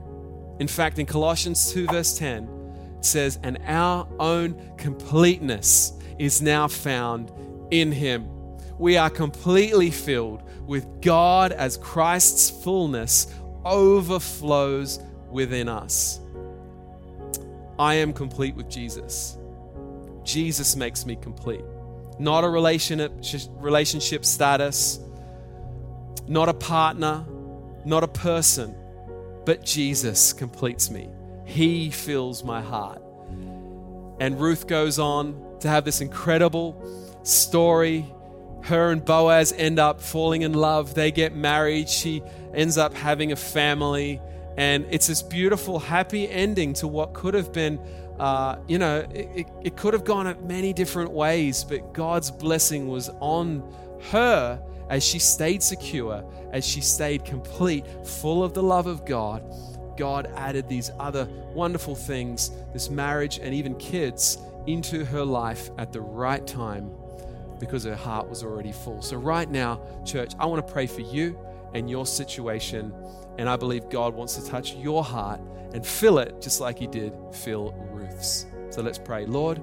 In 0.60 0.67
fact, 0.67 0.99
in 0.99 1.08
Colossians 1.08 1.73
2 1.73 1.88
verse 1.88 2.15
10, 2.15 2.43
it 2.43 2.62
says, 3.05 3.39
"And 3.43 3.59
our 3.67 4.07
own 4.19 4.55
completeness 4.77 5.93
is 6.19 6.41
now 6.41 6.67
found 6.67 7.31
in 7.71 7.91
him." 7.91 8.29
we 8.79 8.97
are 8.97 9.09
completely 9.09 9.91
filled 9.91 10.41
with 10.67 11.01
God 11.01 11.51
as 11.51 11.77
Christ's 11.77 12.49
fullness 12.49 13.27
overflows 13.63 14.99
within 15.29 15.69
us. 15.69 16.19
I 17.77 17.93
am 17.95 18.13
complete 18.13 18.55
with 18.55 18.69
Jesus. 18.69 19.37
Jesus 20.23 20.75
makes 20.75 21.05
me 21.05 21.15
complete. 21.15 21.63
Not 22.19 22.43
a 22.43 22.49
relationship 22.49 24.25
status, 24.25 24.99
not 26.27 26.49
a 26.49 26.53
partner, 26.53 27.25
not 27.85 28.03
a 28.03 28.07
person, 28.07 28.75
but 29.45 29.63
Jesus 29.63 30.33
completes 30.33 30.89
me. 30.89 31.09
He 31.45 31.89
fills 31.89 32.43
my 32.43 32.62
heart. 32.62 33.01
And 34.19 34.39
Ruth 34.39 34.67
goes 34.67 34.99
on 34.99 35.58
to 35.60 35.67
have 35.67 35.86
this 35.86 36.01
incredible 36.01 36.82
story 37.23 38.06
her 38.63 38.91
and 38.91 39.03
Boaz 39.03 39.53
end 39.53 39.77
up 39.77 40.01
falling 40.01 40.41
in 40.41 40.53
love. 40.53 40.93
They 40.93 41.12
get 41.12 41.36
married. 41.36 41.89
She 41.89 42.23
ends 42.53 42.77
up 42.77 42.93
having 42.93 43.32
a 43.32 43.36
family. 43.36 44.21
And 44.58 44.86
it's 44.89 45.08
this 45.08 45.21
beautiful, 45.21 45.79
happy 45.79 46.29
ending 46.29 46.73
to 46.75 46.88
what 46.88 47.13
could 47.13 47.34
have 47.34 47.51
been, 47.51 47.79
uh, 48.19 48.58
you 48.67 48.77
know, 48.77 49.06
it, 49.13 49.47
it 49.63 49.75
could 49.75 49.93
have 49.93 50.06
gone 50.06 50.36
many 50.47 50.71
different 50.71 51.12
ways, 51.12 51.63
but 51.63 51.93
God's 51.93 52.32
blessing 52.32 52.88
was 52.88 53.10
on 53.19 53.63
her 54.12 54.62
as 54.89 55.03
she 55.03 55.19
stayed 55.19 55.63
secure, 55.63 56.23
as 56.51 56.65
she 56.65 56.82
stayed 56.82 57.25
complete, 57.25 57.86
full 58.06 58.43
of 58.43 58.53
the 58.53 58.63
love 58.63 58.88
of 58.88 59.06
God. 59.06 59.43
God 59.97 60.32
added 60.36 60.67
these 60.67 60.91
other 60.99 61.27
wonderful 61.53 61.95
things, 61.95 62.51
this 62.73 62.89
marriage 62.89 63.39
and 63.39 63.53
even 63.53 63.75
kids, 63.75 64.38
into 64.67 65.03
her 65.06 65.25
life 65.25 65.69
at 65.77 65.91
the 65.91 66.01
right 66.01 66.45
time 66.45 66.91
because 67.60 67.84
her 67.84 67.95
heart 67.95 68.29
was 68.29 68.43
already 68.43 68.71
full. 68.71 69.01
So, 69.01 69.17
right 69.17 69.49
now, 69.49 69.79
church, 70.06 70.34
I 70.39 70.45
want 70.45 70.65
to 70.65 70.73
pray 70.73 70.88
for 70.88 71.01
you 71.01 71.38
and 71.73 71.89
your 71.89 72.06
situation. 72.06 72.93
And 73.38 73.49
I 73.49 73.56
believe 73.56 73.89
God 73.89 74.13
wants 74.13 74.36
to 74.36 74.45
touch 74.45 74.75
your 74.75 75.03
heart 75.03 75.41
and 75.73 75.86
fill 75.86 76.19
it 76.19 76.41
just 76.41 76.62
like 76.62 76.77
He 76.77 76.88
did 76.88 77.13
fill 77.32 77.73
Ruth's. 77.91 78.45
So, 78.69 78.82
let's 78.82 78.99
pray. 78.99 79.25
Lord, 79.25 79.62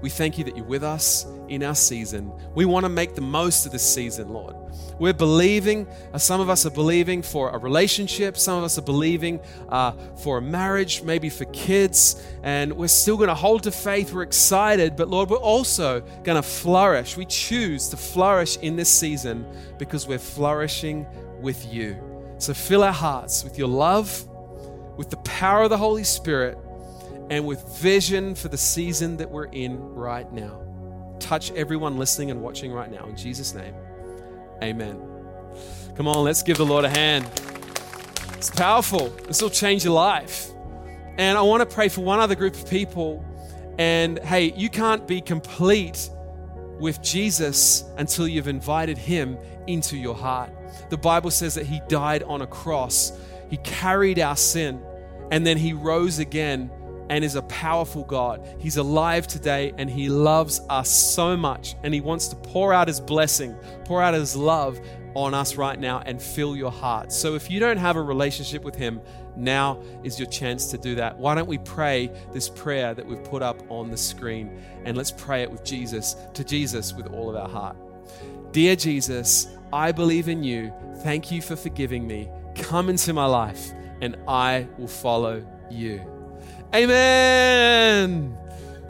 we 0.00 0.10
thank 0.10 0.38
you 0.38 0.44
that 0.44 0.56
you're 0.56 0.64
with 0.64 0.84
us 0.84 1.26
in 1.48 1.62
our 1.62 1.74
season. 1.74 2.32
We 2.54 2.64
want 2.64 2.84
to 2.84 2.88
make 2.88 3.14
the 3.14 3.20
most 3.20 3.66
of 3.66 3.72
this 3.72 3.82
season, 3.82 4.28
Lord. 4.30 4.56
We're 4.98 5.12
believing, 5.12 5.88
uh, 6.12 6.18
some 6.18 6.40
of 6.40 6.48
us 6.48 6.66
are 6.66 6.70
believing 6.70 7.22
for 7.22 7.50
a 7.50 7.58
relationship, 7.58 8.36
some 8.36 8.58
of 8.58 8.64
us 8.64 8.78
are 8.78 8.82
believing 8.82 9.40
uh, 9.68 9.92
for 10.22 10.38
a 10.38 10.42
marriage, 10.42 11.02
maybe 11.02 11.28
for 11.28 11.44
kids, 11.46 12.22
and 12.42 12.72
we're 12.72 12.88
still 12.88 13.16
going 13.16 13.28
to 13.28 13.34
hold 13.34 13.64
to 13.64 13.70
faith. 13.70 14.12
We're 14.12 14.22
excited, 14.22 14.96
but 14.96 15.08
Lord, 15.08 15.30
we're 15.30 15.36
also 15.36 16.00
going 16.22 16.36
to 16.36 16.42
flourish. 16.42 17.16
We 17.16 17.26
choose 17.26 17.88
to 17.88 17.96
flourish 17.96 18.56
in 18.58 18.76
this 18.76 18.88
season 18.88 19.46
because 19.78 20.06
we're 20.06 20.18
flourishing 20.18 21.06
with 21.40 21.72
you. 21.72 21.96
So 22.38 22.54
fill 22.54 22.84
our 22.84 22.92
hearts 22.92 23.44
with 23.44 23.58
your 23.58 23.68
love, 23.68 24.28
with 24.96 25.10
the 25.10 25.16
power 25.18 25.64
of 25.64 25.70
the 25.70 25.78
Holy 25.78 26.04
Spirit, 26.04 26.58
and 27.30 27.46
with 27.46 27.62
vision 27.78 28.34
for 28.34 28.48
the 28.48 28.56
season 28.56 29.16
that 29.18 29.30
we're 29.30 29.46
in 29.46 29.78
right 29.94 30.30
now. 30.32 30.60
Touch 31.18 31.50
everyone 31.52 31.96
listening 31.96 32.30
and 32.30 32.42
watching 32.42 32.72
right 32.72 32.90
now. 32.90 33.06
In 33.06 33.16
Jesus' 33.16 33.54
name, 33.54 33.74
amen. 34.62 35.00
Come 35.96 36.08
on, 36.08 36.24
let's 36.24 36.42
give 36.42 36.56
the 36.56 36.66
Lord 36.66 36.84
a 36.84 36.88
hand. 36.88 37.28
It's 38.36 38.50
powerful. 38.50 39.08
This 39.26 39.40
will 39.40 39.50
change 39.50 39.84
your 39.84 39.94
life. 39.94 40.50
And 41.16 41.38
I 41.38 41.42
want 41.42 41.68
to 41.68 41.74
pray 41.74 41.88
for 41.88 42.00
one 42.02 42.18
other 42.18 42.34
group 42.34 42.54
of 42.54 42.68
people. 42.68 43.24
And 43.78 44.18
hey, 44.18 44.52
you 44.56 44.68
can't 44.68 45.06
be 45.06 45.20
complete 45.20 46.10
with 46.78 47.00
Jesus 47.00 47.84
until 47.96 48.26
you've 48.26 48.48
invited 48.48 48.98
him 48.98 49.38
into 49.66 49.96
your 49.96 50.14
heart. 50.14 50.50
The 50.90 50.96
Bible 50.96 51.30
says 51.30 51.54
that 51.54 51.66
he 51.66 51.80
died 51.88 52.22
on 52.24 52.42
a 52.42 52.46
cross, 52.46 53.18
he 53.48 53.56
carried 53.58 54.18
our 54.18 54.36
sin, 54.36 54.82
and 55.30 55.46
then 55.46 55.56
he 55.56 55.72
rose 55.72 56.18
again 56.18 56.70
and 57.08 57.24
is 57.24 57.36
a 57.36 57.42
powerful 57.42 58.04
God. 58.04 58.46
He's 58.58 58.76
alive 58.76 59.26
today 59.26 59.72
and 59.78 59.88
He 59.88 60.08
loves 60.08 60.60
us 60.68 60.88
so 60.88 61.36
much 61.36 61.76
and 61.82 61.92
He 61.92 62.00
wants 62.00 62.28
to 62.28 62.36
pour 62.36 62.72
out 62.72 62.88
His 62.88 63.00
blessing, 63.00 63.54
pour 63.84 64.02
out 64.02 64.14
His 64.14 64.36
love 64.36 64.80
on 65.14 65.32
us 65.32 65.56
right 65.56 65.78
now 65.78 66.02
and 66.06 66.20
fill 66.20 66.56
your 66.56 66.72
heart. 66.72 67.12
So 67.12 67.34
if 67.34 67.50
you 67.50 67.60
don't 67.60 67.76
have 67.76 67.96
a 67.96 68.02
relationship 68.02 68.64
with 68.64 68.74
Him, 68.74 69.00
now 69.36 69.80
is 70.02 70.18
your 70.18 70.28
chance 70.28 70.70
to 70.70 70.78
do 70.78 70.94
that. 70.96 71.16
Why 71.18 71.34
don't 71.34 71.48
we 71.48 71.58
pray 71.58 72.10
this 72.32 72.48
prayer 72.48 72.94
that 72.94 73.06
we've 73.06 73.22
put 73.24 73.42
up 73.42 73.62
on 73.70 73.90
the 73.90 73.96
screen 73.96 74.60
and 74.84 74.96
let's 74.96 75.10
pray 75.10 75.42
it 75.42 75.50
with 75.50 75.64
Jesus, 75.64 76.16
to 76.34 76.44
Jesus 76.44 76.94
with 76.94 77.06
all 77.08 77.30
of 77.30 77.36
our 77.36 77.48
heart. 77.48 77.76
Dear 78.52 78.76
Jesus, 78.76 79.48
I 79.72 79.90
believe 79.92 80.28
in 80.28 80.44
you. 80.44 80.72
Thank 80.98 81.32
you 81.32 81.42
for 81.42 81.56
forgiving 81.56 82.06
me. 82.06 82.28
Come 82.54 82.88
into 82.88 83.12
my 83.12 83.26
life 83.26 83.72
and 84.00 84.16
I 84.28 84.68
will 84.78 84.88
follow 84.88 85.44
you. 85.70 86.13
Amen. 86.72 88.36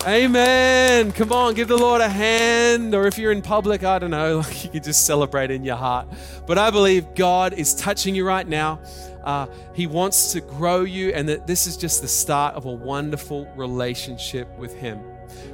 Amen. 0.07 1.13
Come 1.13 1.33
on, 1.33 1.55
give 1.55 1.69
the 1.69 1.79
Lord 1.79 2.03
a 2.03 2.09
hand. 2.11 2.95
Or 2.95 3.07
if 3.07 3.17
you're 3.17 3.33
in 3.33 3.41
public, 3.41 3.85
I 3.85 3.99
don't 3.99 4.11
know, 4.11 4.39
like 4.47 4.65
you 4.65 4.71
can 4.71 4.83
just 4.83 5.07
celebrate 5.07 5.51
in 5.51 5.65
your 5.65 5.77
heart. 5.77 6.09
But 6.47 6.59
I 6.59 6.71
believe 6.71 7.15
God 7.15 7.55
is 7.55 7.75
touching 7.75 8.15
you 8.15 8.27
right 8.27 8.47
now. 8.47 8.81
Uh, 9.25 9.47
he 9.73 9.87
wants 9.87 10.33
to 10.33 10.43
grow 10.43 10.83
you, 10.83 11.11
and 11.15 11.27
that 11.31 11.47
this 11.47 11.67
is 11.67 11.79
just 11.79 12.03
the 12.03 12.09
start 12.09 12.55
of 12.55 12.67
a 12.67 12.71
wonderful 12.71 13.47
relationship 13.57 14.47
with 14.59 14.75
Him. 14.75 15.01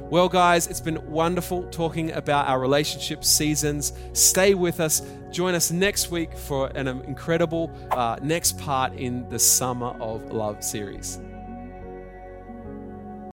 Well, 0.09 0.27
guys, 0.27 0.67
it's 0.67 0.81
been 0.81 0.99
wonderful 1.09 1.63
talking 1.69 2.11
about 2.11 2.47
our 2.47 2.59
relationship 2.59 3.23
seasons. 3.23 3.93
Stay 4.11 4.53
with 4.53 4.81
us. 4.81 5.01
Join 5.31 5.55
us 5.55 5.71
next 5.71 6.11
week 6.11 6.37
for 6.37 6.67
an 6.75 6.89
incredible 6.89 7.71
uh, 7.91 8.17
next 8.21 8.59
part 8.59 8.93
in 8.95 9.29
the 9.29 9.39
Summer 9.39 9.95
of 10.01 10.33
Love 10.33 10.61
series. 10.61 11.21